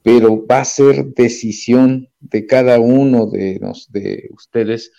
pero 0.02 0.46
va 0.46 0.60
a 0.60 0.64
ser 0.64 1.06
decisión 1.14 2.08
de 2.20 2.46
cada 2.46 2.78
uno 2.78 3.26
de, 3.26 3.58
de 3.88 4.28
ustedes 4.32 4.92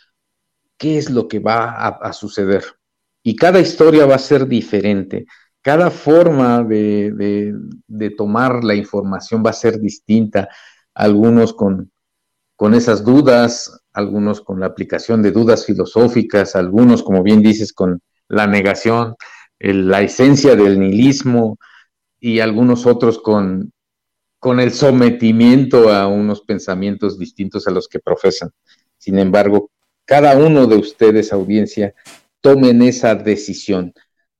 qué 0.78 0.98
es 0.98 1.10
lo 1.10 1.28
que 1.28 1.40
va 1.40 1.88
a, 1.88 2.14
suceder. 2.14 2.64
Y 3.24 3.36
cada 3.36 3.60
historia 3.60 4.06
va 4.06 4.16
a 4.16 4.20
ser 4.20 4.48
diferente, 4.48 5.26
cada 5.62 5.90
forma 5.90 6.64
de, 6.64 7.54
de, 7.88 8.10
tomar 8.12 8.64
la 8.64 8.76
información 8.76 9.44
va 9.46 9.52
a 9.52 9.54
ser 9.54 9.80
distinta, 9.80 10.50
algunos 10.94 11.54
con, 11.54 11.92
con 12.56 12.74
esas 12.74 13.04
dudas, 13.04 13.82
algunos 13.94 14.42
con 14.42 14.60
la 14.60 14.68
aplicación 14.68 15.22
de 15.22 15.32
dudas 15.32 15.66
filosóficas, 15.66 16.56
algunos, 16.56 17.02
como 17.02 17.24
bien 17.24 17.42
dices, 17.42 17.74
con 17.74 18.02
la 18.28 18.48
negación, 18.48 19.16
la 19.60 20.02
esencia 20.02 20.56
del 20.56 20.80
nihilismo 20.80 21.58
y 22.20 22.40
algunos 22.40 22.86
otros 22.86 23.20
con, 23.20 23.72
con 24.40 24.60
el 24.60 24.72
sometimiento 24.72 25.92
a 25.92 26.08
unos 26.08 26.42
pensamientos 26.42 27.18
distintos 27.18 27.68
a 27.68 27.72
los 27.72 27.88
que 27.88 28.00
profesan. 28.00 28.52
Sin 28.98 29.20
embargo, 29.20 29.72
cada 30.06 30.38
uno 30.38 30.68
de 30.68 30.76
ustedes, 30.76 31.34
audiencia, 31.34 31.94
tomen 32.42 32.82
esa 32.82 33.16
decisión, 33.16 33.94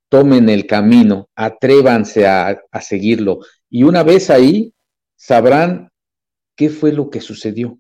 tomen 0.10 0.50
el 0.50 0.68
camino, 0.68 1.30
atrévanse 1.36 2.28
a, 2.28 2.62
a 2.72 2.82
seguirlo 2.82 3.40
y 3.70 3.84
una 3.84 4.04
vez 4.04 4.30
ahí 4.30 4.74
sabrán 5.16 5.90
qué 6.56 6.70
fue 6.70 6.92
lo 6.92 7.10
que 7.10 7.22
sucedió 7.22 7.80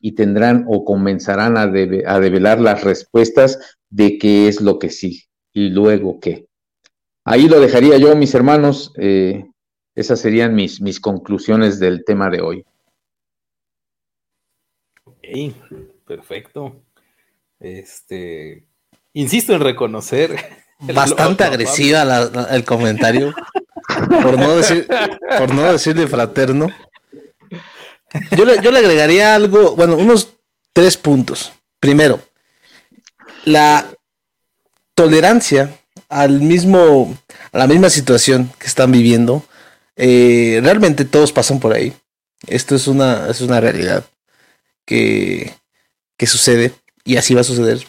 y 0.00 0.12
tendrán 0.12 0.64
o 0.68 0.84
comenzarán 0.84 1.56
a, 1.56 1.62
a 1.62 2.20
develar 2.20 2.60
las 2.60 2.84
respuestas 2.84 3.58
de 3.90 4.18
qué 4.18 4.48
es 4.48 4.60
lo 4.60 4.78
que 4.78 4.90
sí 4.90 5.24
y 5.52 5.70
luego 5.70 6.20
qué. 6.20 6.47
Ahí 7.30 7.46
lo 7.46 7.60
dejaría 7.60 7.98
yo, 7.98 8.16
mis 8.16 8.34
hermanos. 8.34 8.90
Eh, 8.96 9.44
esas 9.94 10.18
serían 10.18 10.54
mis, 10.54 10.80
mis 10.80 10.98
conclusiones 10.98 11.78
del 11.78 12.02
tema 12.06 12.30
de 12.30 12.40
hoy. 12.40 12.64
perfecto. 16.06 16.82
Este, 17.60 18.64
insisto 19.12 19.52
en 19.52 19.60
reconocer. 19.60 20.36
Bastante 20.80 21.44
agresiva 21.44 22.02
el 22.50 22.64
comentario. 22.64 23.34
por, 24.22 24.38
no 24.38 24.56
decir, 24.56 24.88
por 25.36 25.54
no 25.54 25.70
decirle 25.70 26.06
fraterno. 26.06 26.68
Yo 28.38 28.46
le, 28.46 28.62
yo 28.62 28.70
le 28.70 28.78
agregaría 28.78 29.34
algo, 29.34 29.76
bueno, 29.76 29.96
unos 29.96 30.34
tres 30.72 30.96
puntos. 30.96 31.52
Primero, 31.78 32.20
la 33.44 33.86
tolerancia 34.94 35.78
al 36.08 36.40
mismo, 36.40 37.16
a 37.52 37.58
la 37.58 37.66
misma 37.66 37.90
situación 37.90 38.52
que 38.58 38.66
están 38.66 38.92
viviendo. 38.92 39.44
Eh, 39.96 40.60
realmente 40.62 41.04
todos 41.04 41.32
pasan 41.32 41.60
por 41.60 41.72
ahí. 41.72 41.94
Esto 42.46 42.74
es 42.74 42.86
una, 42.86 43.28
es 43.28 43.40
una 43.40 43.60
realidad 43.60 44.04
que, 44.84 45.54
que 46.16 46.26
sucede 46.26 46.72
y 47.04 47.16
así 47.16 47.34
va 47.34 47.40
a 47.40 47.44
suceder 47.44 47.86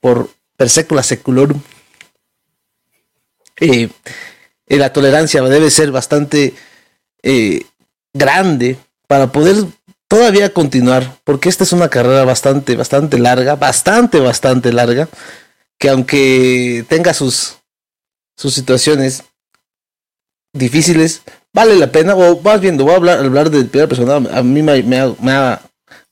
por 0.00 0.30
per 0.56 0.70
secula 0.70 1.02
seculorum. 1.02 1.60
Eh, 3.60 3.88
eh, 4.66 4.76
la 4.76 4.92
tolerancia 4.92 5.42
debe 5.42 5.70
ser 5.70 5.92
bastante 5.92 6.54
grande 8.14 8.78
para 9.06 9.30
poder 9.30 9.56
todavía 10.10 10.52
continuar, 10.52 11.18
porque 11.22 11.48
esta 11.48 11.62
es 11.62 11.72
una 11.72 11.88
carrera 11.88 12.24
bastante, 12.24 12.74
bastante 12.74 13.18
larga, 13.18 13.54
bastante, 13.54 14.18
bastante 14.18 14.72
larga, 14.72 15.08
que 15.80 15.88
aunque 15.88 16.84
tenga 16.88 17.14
sus, 17.14 17.56
sus 18.36 18.54
situaciones 18.54 19.24
difíciles, 20.52 21.22
vale 21.54 21.74
la 21.74 21.90
pena, 21.90 22.14
o 22.14 22.40
más 22.42 22.60
bien, 22.60 22.76
voy 22.76 22.92
a 22.92 22.96
hablar, 22.96 23.18
hablar 23.18 23.50
de 23.50 23.64
primera 23.64 23.88
persona, 23.88 24.16
a 24.16 24.42
mí 24.42 24.62
me, 24.62 25.32
ha, 25.32 25.62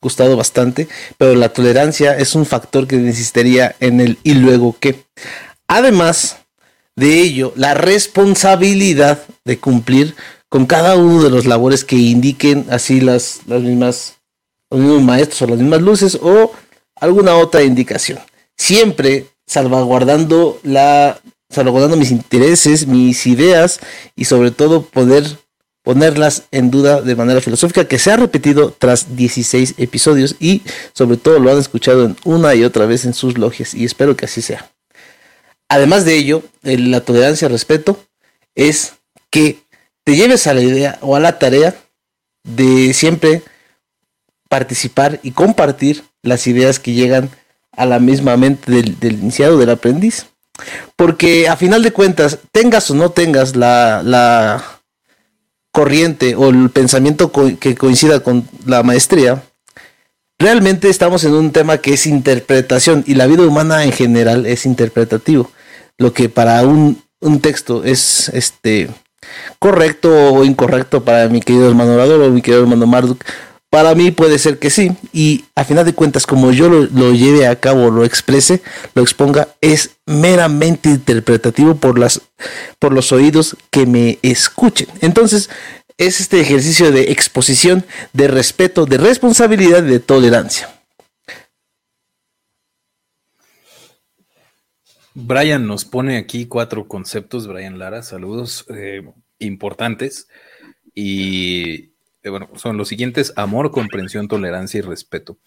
gustado 0.00 0.36
bastante, 0.36 0.88
pero 1.18 1.34
la 1.34 1.52
tolerancia 1.52 2.16
es 2.16 2.36
un 2.36 2.46
factor 2.46 2.86
que 2.86 2.96
necesitaría 2.96 3.74
en 3.80 4.00
el 4.00 4.18
y 4.22 4.34
luego 4.34 4.76
qué. 4.78 5.04
Además 5.66 6.38
de 6.94 7.20
ello, 7.20 7.52
la 7.56 7.74
responsabilidad 7.74 9.24
de 9.44 9.58
cumplir 9.58 10.14
con 10.48 10.66
cada 10.66 10.96
uno 10.96 11.22
de 11.22 11.30
los 11.30 11.46
labores 11.46 11.84
que 11.84 11.96
indiquen 11.96 12.66
así 12.70 13.00
las, 13.00 13.40
las 13.46 13.60
mismas, 13.60 14.18
los 14.70 14.80
mismos 14.80 15.02
maestros 15.02 15.42
o 15.42 15.46
las 15.48 15.58
mismas 15.58 15.82
luces 15.82 16.18
o 16.22 16.52
alguna 16.94 17.34
otra 17.34 17.64
indicación. 17.64 18.20
Siempre 18.56 19.26
salvaguardando 19.48 20.60
la 20.62 21.20
salvaguardando 21.50 21.96
mis 21.96 22.10
intereses, 22.10 22.86
mis 22.86 23.26
ideas 23.26 23.80
y 24.14 24.26
sobre 24.26 24.50
todo 24.50 24.82
poder 24.82 25.24
ponerlas 25.82 26.42
en 26.50 26.70
duda 26.70 27.00
de 27.00 27.16
manera 27.16 27.40
filosófica 27.40 27.88
que 27.88 27.98
se 27.98 28.10
ha 28.10 28.16
repetido 28.16 28.72
tras 28.78 29.16
16 29.16 29.76
episodios 29.78 30.36
y 30.38 30.62
sobre 30.92 31.16
todo 31.16 31.38
lo 31.38 31.50
han 31.50 31.58
escuchado 31.58 32.04
en 32.04 32.16
una 32.24 32.54
y 32.54 32.64
otra 32.64 32.84
vez 32.84 33.06
en 33.06 33.14
sus 33.14 33.38
logias 33.38 33.72
y 33.72 33.86
espero 33.86 34.14
que 34.14 34.26
así 34.26 34.42
sea. 34.42 34.70
Además 35.70 36.04
de 36.04 36.16
ello, 36.16 36.42
la 36.62 37.00
tolerancia 37.00 37.46
al 37.46 37.52
respeto 37.52 37.98
es 38.54 38.94
que 39.30 39.60
te 40.04 40.16
lleves 40.16 40.46
a 40.46 40.54
la 40.54 40.62
idea 40.62 40.98
o 41.00 41.16
a 41.16 41.20
la 41.20 41.38
tarea 41.38 41.74
de 42.44 42.92
siempre 42.92 43.42
participar 44.48 45.20
y 45.22 45.30
compartir 45.30 46.04
las 46.22 46.46
ideas 46.46 46.78
que 46.78 46.92
llegan 46.92 47.30
a 47.72 47.86
la 47.86 47.98
misma 47.98 48.36
mente 48.36 48.70
del, 48.70 49.12
iniciado, 49.12 49.58
del 49.58 49.70
aprendiz. 49.70 50.26
Porque 50.96 51.48
a 51.48 51.56
final 51.56 51.82
de 51.82 51.92
cuentas, 51.92 52.38
tengas 52.52 52.90
o 52.90 52.94
no 52.94 53.10
tengas 53.10 53.54
la, 53.54 54.02
la 54.04 54.64
corriente 55.70 56.34
o 56.34 56.48
el 56.48 56.70
pensamiento 56.70 57.30
que 57.30 57.74
coincida 57.76 58.20
con 58.20 58.48
la 58.66 58.82
maestría, 58.82 59.42
realmente 60.38 60.88
estamos 60.88 61.24
en 61.24 61.34
un 61.34 61.52
tema 61.52 61.78
que 61.78 61.94
es 61.94 62.06
interpretación 62.06 63.04
y 63.06 63.14
la 63.14 63.26
vida 63.26 63.42
humana 63.42 63.84
en 63.84 63.92
general 63.92 64.46
es 64.46 64.66
interpretativo. 64.66 65.50
Lo 65.96 66.12
que 66.12 66.28
para 66.28 66.62
un, 66.62 67.02
un 67.20 67.40
texto 67.40 67.84
es 67.84 68.28
este 68.30 68.88
correcto 69.58 70.32
o 70.32 70.44
incorrecto 70.44 71.04
para 71.04 71.28
mi 71.28 71.40
querido 71.40 71.68
hermano 71.68 71.94
orador 71.94 72.22
o 72.22 72.30
mi 72.30 72.42
querido 72.42 72.62
hermano 72.62 72.86
Marduk. 72.86 73.22
Para 73.70 73.94
mí 73.94 74.10
puede 74.10 74.38
ser 74.38 74.58
que 74.58 74.70
sí. 74.70 74.92
Y 75.12 75.44
a 75.54 75.64
final 75.64 75.84
de 75.84 75.92
cuentas, 75.92 76.26
como 76.26 76.52
yo 76.52 76.68
lo, 76.68 77.12
lleve 77.12 77.46
a 77.46 77.60
cabo, 77.60 77.90
lo 77.90 78.04
exprese, 78.04 78.62
lo 78.94 79.02
exponga, 79.02 79.48
es 79.60 79.96
meramente 80.06 80.88
interpretativo 80.88 81.74
por, 81.76 81.98
las, 81.98 82.22
por 82.78 82.92
los 82.92 83.12
oídos 83.12 83.56
que 83.70 83.84
me 83.84 84.18
escuchen. 84.22 84.88
Entonces, 85.02 85.50
es 85.98 86.20
este 86.20 86.40
ejercicio 86.40 86.92
de 86.92 87.12
exposición, 87.12 87.84
de 88.14 88.28
respeto, 88.28 88.86
de 88.86 88.96
responsabilidad 88.96 89.82
de 89.82 90.00
tolerancia. 90.00 90.70
Brian 95.12 95.66
nos 95.66 95.84
pone 95.84 96.16
aquí 96.16 96.46
cuatro 96.46 96.86
conceptos, 96.86 97.48
Brian 97.48 97.78
Lara, 97.78 98.02
saludos 98.02 98.64
eh, 98.70 99.02
importantes. 99.40 100.28
Y 100.94 101.90
eh, 102.22 102.30
bueno, 102.30 102.48
son 102.54 102.76
los 102.76 102.88
siguientes: 102.88 103.32
amor, 103.36 103.70
comprensión, 103.70 104.28
tolerancia 104.28 104.78
y 104.78 104.82
respeto. 104.82 105.38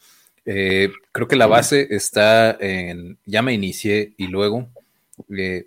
Eh, 0.45 0.91
creo 1.11 1.27
que 1.27 1.35
la 1.35 1.47
base 1.47 1.87
está 1.91 2.57
en, 2.59 3.19
ya 3.25 3.41
me 3.41 3.53
inicié 3.53 4.13
y 4.17 4.27
luego 4.27 4.69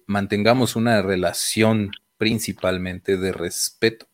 mantengamos 0.06 0.74
una 0.74 1.00
relación 1.00 1.92
principalmente 2.16 3.16
de 3.16 3.32
respeto. 3.32 4.06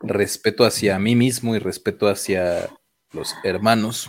Respeto 0.00 0.64
hacia 0.64 0.98
mí 0.98 1.14
mismo 1.14 1.54
y 1.54 1.60
respeto 1.60 2.08
hacia 2.08 2.70
los 3.12 3.34
hermanos 3.44 4.08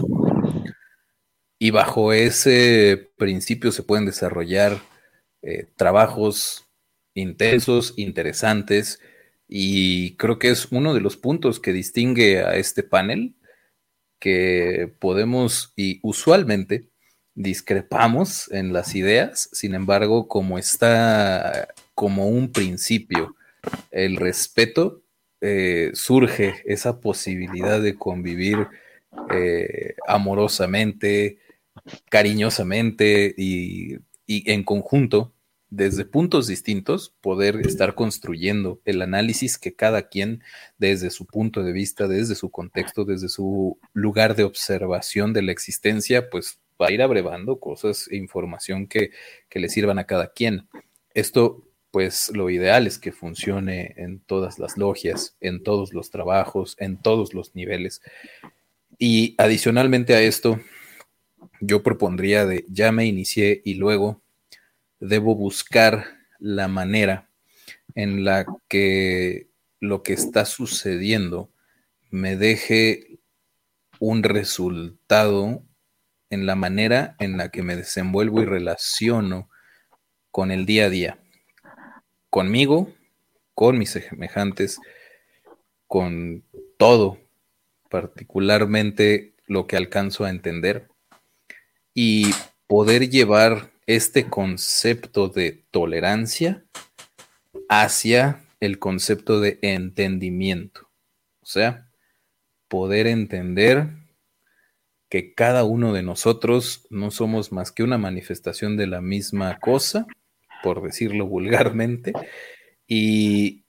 y 1.59 1.71
bajo 1.71 2.13
ese 2.13 3.11
principio 3.17 3.71
se 3.71 3.83
pueden 3.83 4.05
desarrollar 4.05 4.79
eh, 5.41 5.67
trabajos 5.75 6.65
intensos, 7.13 7.93
interesantes, 7.97 8.99
y 9.47 10.15
creo 10.17 10.39
que 10.39 10.49
es 10.49 10.71
uno 10.71 10.93
de 10.93 11.01
los 11.01 11.17
puntos 11.17 11.59
que 11.59 11.73
distingue 11.73 12.43
a 12.43 12.55
este 12.55 12.83
panel, 12.83 13.35
que 14.19 14.93
podemos 14.99 15.73
y 15.75 15.99
usualmente 16.01 16.89
discrepamos 17.35 18.49
en 18.51 18.73
las 18.73 18.95
ideas, 18.95 19.49
sin 19.51 19.75
embargo, 19.75 20.27
como 20.27 20.57
está 20.57 21.67
como 21.93 22.27
un 22.27 22.51
principio 22.51 23.35
el 23.91 24.15
respeto, 24.15 25.01
eh, 25.41 25.91
surge 25.93 26.55
esa 26.65 27.01
posibilidad 27.01 27.81
de 27.81 27.95
convivir 27.95 28.67
eh, 29.31 29.95
amorosamente, 30.07 31.39
cariñosamente 32.09 33.35
y, 33.37 33.97
en 34.27 34.63
conjunto, 34.63 35.34
desde 35.75 36.05
puntos 36.05 36.47
distintos, 36.47 37.13
poder 37.19 37.57
estar 37.65 37.95
construyendo 37.95 38.79
el 38.85 39.01
análisis 39.01 39.57
que 39.57 39.75
cada 39.75 40.07
quien, 40.07 40.41
desde 40.77 41.09
su 41.09 41.25
punto 41.25 41.63
de 41.63 41.73
vista, 41.73 42.07
desde 42.07 42.35
su 42.35 42.49
contexto, 42.49 43.03
desde 43.03 43.27
su 43.27 43.77
lugar 43.91 44.35
de 44.35 44.45
observación 44.45 45.33
de 45.33 45.41
la 45.41 45.51
existencia, 45.51 46.29
pues 46.29 46.59
va 46.81 46.87
a 46.87 46.91
ir 46.91 47.01
abrevando 47.01 47.59
cosas 47.59 48.07
e 48.09 48.15
información 48.15 48.87
que, 48.87 49.11
que 49.49 49.59
le 49.59 49.67
sirvan 49.67 49.99
a 49.99 50.05
cada 50.05 50.31
quien. 50.31 50.69
Esto, 51.13 51.67
pues 51.91 52.31
lo 52.33 52.49
ideal 52.49 52.87
es 52.87 52.97
que 52.97 53.11
funcione 53.11 53.95
en 53.97 54.19
todas 54.21 54.59
las 54.59 54.77
logias, 54.77 55.35
en 55.41 55.61
todos 55.61 55.93
los 55.93 56.09
trabajos, 56.09 56.77
en 56.79 57.01
todos 57.01 57.33
los 57.33 57.53
niveles. 57.53 58.01
Y 58.97 59.35
adicionalmente 59.37 60.15
a 60.15 60.21
esto, 60.21 60.61
yo 61.59 61.83
propondría 61.83 62.45
de 62.45 62.63
ya 62.69 62.93
me 62.93 63.05
inicié 63.05 63.61
y 63.65 63.75
luego 63.75 64.21
debo 65.07 65.35
buscar 65.35 66.05
la 66.39 66.67
manera 66.67 67.29
en 67.95 68.25
la 68.25 68.45
que 68.67 69.49
lo 69.79 70.03
que 70.03 70.13
está 70.13 70.45
sucediendo 70.45 71.49
me 72.09 72.35
deje 72.35 73.19
un 73.99 74.23
resultado 74.23 75.63
en 76.29 76.45
la 76.45 76.55
manera 76.55 77.15
en 77.19 77.37
la 77.37 77.49
que 77.49 77.63
me 77.63 77.75
desenvuelvo 77.75 78.41
y 78.41 78.45
relaciono 78.45 79.49
con 80.31 80.51
el 80.51 80.65
día 80.65 80.85
a 80.85 80.89
día, 80.89 81.19
conmigo, 82.29 82.93
con 83.53 83.77
mis 83.77 83.91
semejantes, 83.91 84.79
con 85.87 86.43
todo, 86.77 87.19
particularmente 87.89 89.33
lo 89.47 89.65
que 89.67 89.77
alcanzo 89.77 90.25
a 90.25 90.29
entender, 90.29 90.89
y 91.93 92.31
poder 92.67 93.09
llevar 93.09 93.71
este 93.87 94.29
concepto 94.29 95.29
de 95.29 95.63
tolerancia 95.71 96.63
hacia 97.69 98.43
el 98.59 98.79
concepto 98.79 99.39
de 99.39 99.59
entendimiento. 99.61 100.89
O 101.41 101.45
sea, 101.45 101.87
poder 102.67 103.07
entender 103.07 103.89
que 105.09 105.33
cada 105.33 105.63
uno 105.63 105.93
de 105.93 106.03
nosotros 106.03 106.87
no 106.89 107.11
somos 107.11 107.51
más 107.51 107.71
que 107.71 107.83
una 107.83 107.97
manifestación 107.97 108.75
de 108.75 108.87
la 108.87 109.01
misma 109.01 109.59
cosa, 109.59 110.07
por 110.63 110.81
decirlo 110.81 111.25
vulgarmente, 111.27 112.13
y 112.87 113.63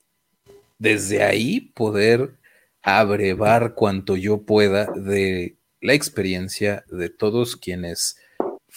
desde 0.79 1.23
ahí 1.23 1.73
poder 1.75 2.37
abrevar 2.83 3.75
cuanto 3.75 4.17
yo 4.17 4.43
pueda 4.43 4.87
de 4.87 5.57
la 5.81 5.95
experiencia 5.95 6.85
de 6.89 7.11
todos 7.11 7.57
quienes 7.57 8.19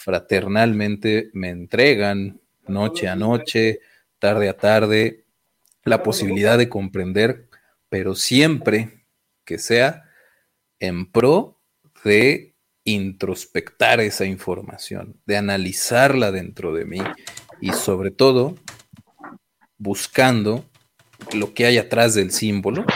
fraternalmente 0.00 1.28
me 1.34 1.50
entregan 1.50 2.40
noche 2.66 3.06
a 3.06 3.16
noche, 3.16 3.80
tarde 4.18 4.48
a 4.48 4.56
tarde, 4.56 5.26
la 5.84 6.02
posibilidad 6.02 6.56
de 6.56 6.70
comprender, 6.70 7.50
pero 7.90 8.14
siempre 8.14 9.04
que 9.44 9.58
sea 9.58 10.04
en 10.78 11.04
pro 11.04 11.60
de 12.02 12.54
introspectar 12.84 14.00
esa 14.00 14.24
información, 14.24 15.20
de 15.26 15.36
analizarla 15.36 16.32
dentro 16.32 16.72
de 16.72 16.86
mí 16.86 17.02
y 17.60 17.72
sobre 17.72 18.10
todo 18.10 18.56
buscando 19.76 20.64
lo 21.34 21.52
que 21.52 21.66
hay 21.66 21.76
atrás 21.76 22.14
del 22.14 22.30
símbolo 22.30 22.86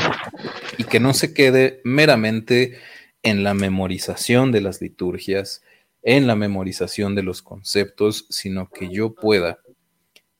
y 0.78 0.84
que 0.84 1.00
no 1.00 1.12
se 1.12 1.34
quede 1.34 1.82
meramente 1.84 2.78
en 3.22 3.44
la 3.44 3.52
memorización 3.52 4.52
de 4.52 4.62
las 4.62 4.80
liturgias, 4.80 5.62
en 6.04 6.26
la 6.26 6.36
memorización 6.36 7.14
de 7.14 7.22
los 7.22 7.42
conceptos, 7.42 8.26
sino 8.28 8.68
que 8.68 8.90
yo 8.90 9.14
pueda 9.14 9.58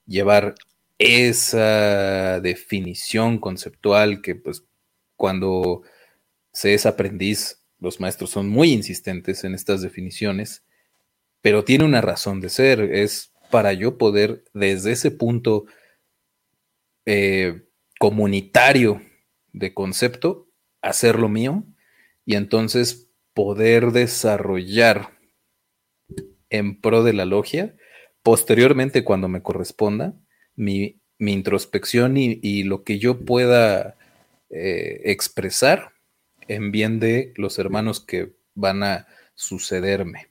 llevar 0.06 0.54
esa 0.98 2.40
definición 2.40 3.38
conceptual 3.38 4.20
que 4.20 4.34
pues 4.36 4.64
cuando 5.16 5.82
se 6.52 6.74
es 6.74 6.86
aprendiz, 6.86 7.64
los 7.80 7.98
maestros 7.98 8.30
son 8.30 8.48
muy 8.48 8.72
insistentes 8.72 9.42
en 9.44 9.54
estas 9.54 9.80
definiciones, 9.80 10.64
pero 11.40 11.64
tiene 11.64 11.84
una 11.84 12.00
razón 12.00 12.40
de 12.40 12.50
ser, 12.50 12.80
es 12.80 13.32
para 13.50 13.72
yo 13.72 13.98
poder 13.98 14.44
desde 14.52 14.92
ese 14.92 15.10
punto 15.10 15.64
eh, 17.06 17.66
comunitario 17.98 19.02
de 19.52 19.72
concepto 19.72 20.48
hacer 20.82 21.18
lo 21.18 21.28
mío 21.28 21.64
y 22.26 22.36
entonces 22.36 23.10
poder 23.32 23.92
desarrollar 23.92 25.13
en 26.54 26.80
pro 26.80 27.02
de 27.02 27.12
la 27.12 27.24
logia, 27.24 27.74
posteriormente 28.22 29.02
cuando 29.02 29.28
me 29.28 29.42
corresponda, 29.42 30.14
mi, 30.54 31.00
introspección 31.18 32.16
y, 32.16 32.62
lo 32.64 32.84
que 32.84 32.98
yo 32.98 33.24
pueda 33.24 33.96
eh, 34.50 35.00
expresar 35.04 35.92
en 36.48 36.70
bien 36.70 37.00
de 37.00 37.32
los 37.36 37.58
hermanos 37.58 38.00
que 38.00 38.34
van 38.54 38.82
a 38.82 39.06
sucederme. 39.34 40.28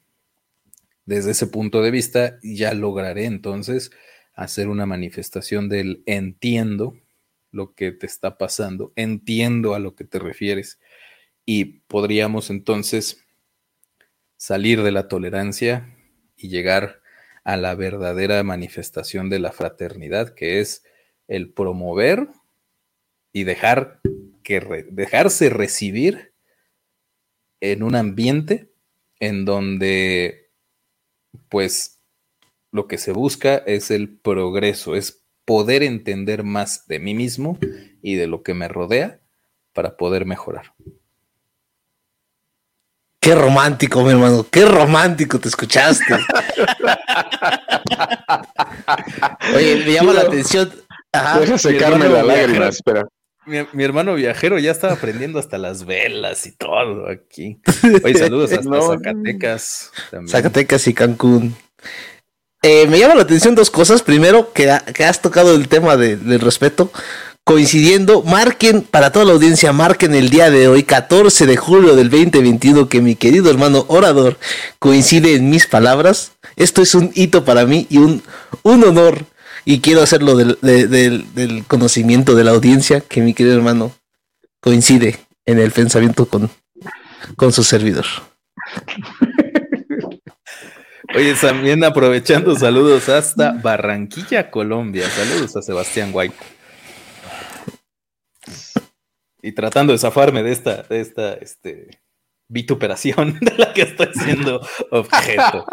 Desde 1.05 1.31
ese 1.31 1.47
punto 1.47 1.81
de 1.81 1.91
vista, 1.91 2.39
ya 2.41 2.73
lograré 2.73 3.25
entonces 3.25 3.91
hacer 4.33 4.69
una 4.69 4.85
manifestación 4.85 5.67
del 5.67 6.03
entiendo 6.05 6.95
lo 7.51 7.73
que 7.73 7.91
te 7.91 8.05
está 8.05 8.37
pasando, 8.37 8.93
entiendo 8.95 9.73
a 9.73 9.79
lo 9.79 9.95
que 9.95 10.05
te 10.05 10.19
refieres 10.19 10.79
y 11.45 11.65
podríamos 11.87 12.49
entonces 12.49 13.25
salir 14.37 14.83
de 14.83 14.91
la 14.91 15.07
tolerancia 15.07 15.97
y 16.43 16.49
llegar 16.49 17.01
a 17.43 17.57
la 17.57 17.73
verdadera 17.73 18.43
manifestación 18.43 19.29
de 19.29 19.39
la 19.39 19.51
fraternidad, 19.51 20.33
que 20.33 20.59
es 20.59 20.83
el 21.27 21.51
promover 21.53 22.27
y 23.31 23.45
dejar 23.45 24.01
que 24.43 24.59
dejarse 24.91 25.49
recibir 25.49 26.33
en 27.61 27.81
un 27.81 27.95
ambiente 27.95 28.73
en 29.19 29.45
donde 29.45 30.51
pues 31.47 32.01
lo 32.71 32.87
que 32.87 32.97
se 32.97 33.13
busca 33.13 33.55
es 33.55 33.89
el 33.89 34.17
progreso, 34.17 34.95
es 34.95 35.23
poder 35.45 35.81
entender 35.81 36.43
más 36.43 36.87
de 36.87 36.99
mí 36.99 37.13
mismo 37.13 37.57
y 38.01 38.15
de 38.15 38.27
lo 38.27 38.43
que 38.43 38.53
me 38.53 38.67
rodea 38.67 39.21
para 39.71 39.95
poder 39.95 40.25
mejorar. 40.25 40.73
Qué 43.23 43.35
romántico, 43.35 44.03
mi 44.03 44.11
hermano, 44.11 44.45
qué 44.51 44.65
romántico 44.65 45.39
te 45.39 45.47
escuchaste. 45.47 46.13
Oye, 49.55 49.77
me 49.85 49.93
llama 49.93 50.11
la 50.11 50.21
atención. 50.21 50.69
Deja 51.39 51.57
secarme 51.57 52.09
la 52.09 52.21
lágrima, 52.21 52.67
espera. 52.67 53.07
Mi, 53.45 53.83
hermano 53.83 54.15
viajero 54.15 54.59
ya 54.59 54.71
estaba 54.71 54.93
aprendiendo 54.93 55.39
hasta 55.39 55.57
las 55.57 55.85
velas 55.85 56.45
y 56.45 56.51
todo 56.51 57.09
aquí. 57.09 57.61
Oye, 58.03 58.15
saludos 58.15 58.51
hasta 58.51 58.81
Zacatecas. 58.81 59.91
Zacatecas 60.27 60.87
y 60.87 60.93
Cancún. 60.93 61.55
Eh, 62.61 62.87
me 62.87 62.99
llama 62.99 63.15
la 63.15 63.23
atención 63.23 63.55
dos 63.55 63.71
cosas. 63.71 64.01
Primero, 64.01 64.51
que, 64.51 64.69
has 64.69 65.21
tocado 65.21 65.55
el 65.55 65.69
tema 65.69 65.95
del 65.95 66.41
respeto 66.41 66.91
coincidiendo, 67.43 68.23
marquen 68.23 68.81
para 68.81 69.11
toda 69.11 69.25
la 69.25 69.33
audiencia, 69.33 69.73
marquen 69.73 70.15
el 70.15 70.29
día 70.29 70.49
de 70.49 70.67
hoy, 70.67 70.83
14 70.83 71.45
de 71.45 71.57
julio 71.57 71.95
del 71.95 72.09
2021, 72.09 72.87
que 72.87 73.01
mi 73.01 73.15
querido 73.15 73.49
hermano 73.49 73.85
orador 73.89 74.37
coincide 74.79 75.35
en 75.35 75.49
mis 75.49 75.67
palabras. 75.67 76.31
Esto 76.55 76.81
es 76.81 76.95
un 76.95 77.11
hito 77.15 77.43
para 77.43 77.65
mí 77.65 77.87
y 77.89 77.97
un, 77.97 78.23
un 78.63 78.83
honor. 78.83 79.25
Y 79.65 79.79
quiero 79.79 80.01
hacerlo 80.01 80.35
del, 80.35 80.57
del, 80.61 81.63
conocimiento 81.67 82.35
de 82.35 82.43
la 82.43 82.51
audiencia, 82.51 82.99
que 83.01 83.21
mi 83.21 83.33
querido 83.33 83.55
hermano 83.55 83.93
coincide 84.59 85.19
en 85.45 85.59
el 85.59 85.71
pensamiento 85.71 86.25
con, 86.25 86.49
con 87.37 87.53
su 87.53 87.63
servidor. 87.63 88.05
Oye, 91.15 91.35
también 91.35 91.83
aprovechando, 91.83 92.57
saludos 92.57 93.07
hasta 93.07 93.51
Barranquilla, 93.51 94.49
Colombia. 94.49 95.07
Saludos 95.09 95.55
a 95.55 95.61
Sebastián 95.61 96.09
White 96.11 96.52
y 99.43 99.51
tratando 99.51 99.93
de 99.93 99.99
zafarme 99.99 100.41
de 100.41 100.51
esta, 100.51 100.83
de 100.83 101.01
esta, 101.01 101.33
este, 101.33 101.89
vituperación 102.47 103.39
de 103.41 103.57
la 103.57 103.73
que 103.73 103.83
estoy 103.83 104.07
siendo 104.13 104.61
objeto. 104.89 105.65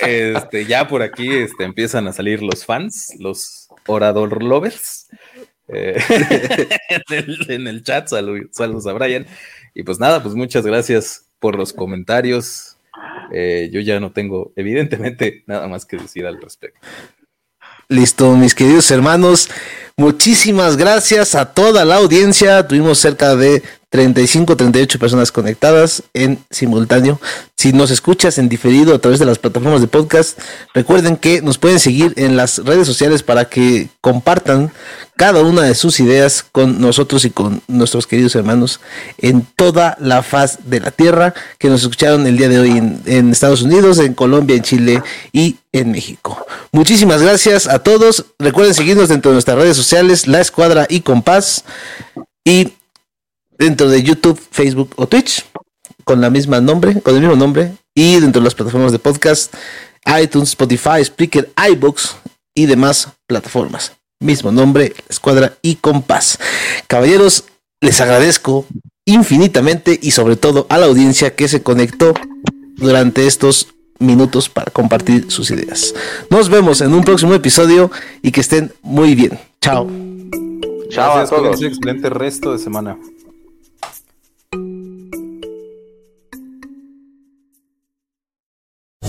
Este, 0.00 0.66
ya 0.66 0.86
por 0.86 1.02
aquí 1.02 1.34
este, 1.34 1.64
empiezan 1.64 2.06
a 2.06 2.12
salir 2.12 2.42
los 2.42 2.64
fans, 2.64 3.14
los 3.18 3.68
orador 3.86 4.42
lovers. 4.42 5.08
Eh, 5.68 5.96
en, 7.48 7.66
el, 7.66 7.82
chat, 7.82 8.08
saludos 8.08 8.86
a 8.86 8.92
Brian. 8.92 9.26
Y 9.74 9.82
pues 9.82 9.98
nada, 9.98 10.22
pues 10.22 10.34
muchas 10.34 10.66
gracias 10.66 11.30
por 11.38 11.56
los 11.56 11.72
comentarios. 11.72 12.76
Eh, 13.32 13.70
yo 13.72 13.80
ya 13.80 14.00
no 14.00 14.12
tengo, 14.12 14.52
evidentemente, 14.56 15.44
nada 15.46 15.66
más 15.68 15.86
que 15.86 15.96
decir 15.96 16.26
al 16.26 16.40
respecto. 16.40 16.80
Listo, 17.90 18.36
mis 18.36 18.54
queridos 18.54 18.90
hermanos. 18.90 19.48
Muchísimas 19.96 20.76
gracias 20.76 21.34
a 21.34 21.46
toda 21.46 21.86
la 21.86 21.96
audiencia. 21.96 22.68
Tuvimos 22.68 22.98
cerca 22.98 23.34
de 23.34 23.62
35, 23.90 24.56
38 24.56 24.98
personas 24.98 25.32
conectadas 25.32 26.02
en 26.12 26.38
simultáneo. 26.50 27.20
Si 27.56 27.72
nos 27.72 27.90
escuchas 27.90 28.38
en 28.38 28.48
diferido 28.48 28.94
a 28.94 28.98
través 28.98 29.18
de 29.18 29.24
las 29.24 29.38
plataformas 29.38 29.80
de 29.80 29.86
podcast, 29.86 30.38
recuerden 30.74 31.16
que 31.16 31.40
nos 31.40 31.58
pueden 31.58 31.80
seguir 31.80 32.12
en 32.16 32.36
las 32.36 32.58
redes 32.58 32.86
sociales 32.86 33.22
para 33.22 33.46
que 33.46 33.88
compartan 34.00 34.70
cada 35.16 35.42
una 35.42 35.62
de 35.62 35.74
sus 35.74 35.98
ideas 35.98 36.44
con 36.52 36.80
nosotros 36.80 37.24
y 37.24 37.30
con 37.30 37.60
nuestros 37.66 38.06
queridos 38.06 38.36
hermanos 38.36 38.80
en 39.18 39.44
toda 39.56 39.96
la 39.98 40.22
faz 40.22 40.58
de 40.66 40.80
la 40.80 40.92
tierra 40.92 41.34
que 41.58 41.68
nos 41.68 41.82
escucharon 41.82 42.26
el 42.26 42.36
día 42.36 42.48
de 42.48 42.60
hoy 42.60 42.70
en, 42.76 43.32
Estados 43.32 43.62
Unidos, 43.62 43.98
en 43.98 44.14
Colombia, 44.14 44.54
en 44.54 44.62
Chile 44.62 45.02
y 45.32 45.56
en 45.72 45.90
México. 45.90 46.46
Muchísimas 46.72 47.22
gracias 47.22 47.66
a 47.66 47.80
todos. 47.80 48.26
Recuerden 48.38 48.74
seguirnos 48.74 49.08
dentro 49.08 49.30
de 49.30 49.36
nuestras 49.36 49.58
redes 49.58 49.76
sociales, 49.76 50.28
La 50.28 50.40
Escuadra 50.40 50.86
y 50.88 51.00
Compás. 51.00 51.64
Y 52.44 52.74
dentro 53.58 53.88
de 53.88 54.02
YouTube, 54.02 54.40
Facebook 54.50 54.92
o 54.96 55.06
Twitch, 55.06 55.44
con 56.04 56.20
la 56.20 56.30
misma 56.30 56.60
nombre, 56.60 57.00
con 57.02 57.14
el 57.14 57.20
mismo 57.20 57.36
nombre, 57.36 57.72
y 57.94 58.20
dentro 58.20 58.40
de 58.40 58.44
las 58.44 58.54
plataformas 58.54 58.92
de 58.92 58.98
podcast, 58.98 59.52
iTunes, 60.22 60.50
Spotify, 60.50 61.04
Spreaker, 61.04 61.50
iBooks 61.72 62.16
y 62.54 62.66
demás 62.66 63.08
plataformas. 63.26 63.92
Mismo 64.20 64.50
nombre, 64.50 64.94
Escuadra 65.08 65.58
y 65.62 65.76
Compás. 65.76 66.38
Caballeros, 66.86 67.44
les 67.80 68.00
agradezco 68.00 68.66
infinitamente 69.04 69.98
y 70.00 70.10
sobre 70.12 70.36
todo 70.36 70.66
a 70.68 70.78
la 70.78 70.86
audiencia 70.86 71.34
que 71.34 71.48
se 71.48 71.62
conectó 71.62 72.14
durante 72.76 73.26
estos 73.26 73.68
minutos 73.98 74.48
para 74.48 74.70
compartir 74.70 75.30
sus 75.30 75.50
ideas. 75.50 75.94
Nos 76.30 76.48
vemos 76.48 76.80
en 76.80 76.94
un 76.94 77.04
próximo 77.04 77.34
episodio 77.34 77.90
y 78.22 78.30
que 78.32 78.40
estén 78.40 78.72
muy 78.82 79.14
bien. 79.14 79.38
Chao. 79.60 79.88
Chao 80.90 81.14
Gracias, 81.16 81.32
a 81.32 81.36
todos. 81.36 81.62
excelente 81.62 82.08
resto 82.10 82.52
de 82.52 82.58
semana. 82.58 82.96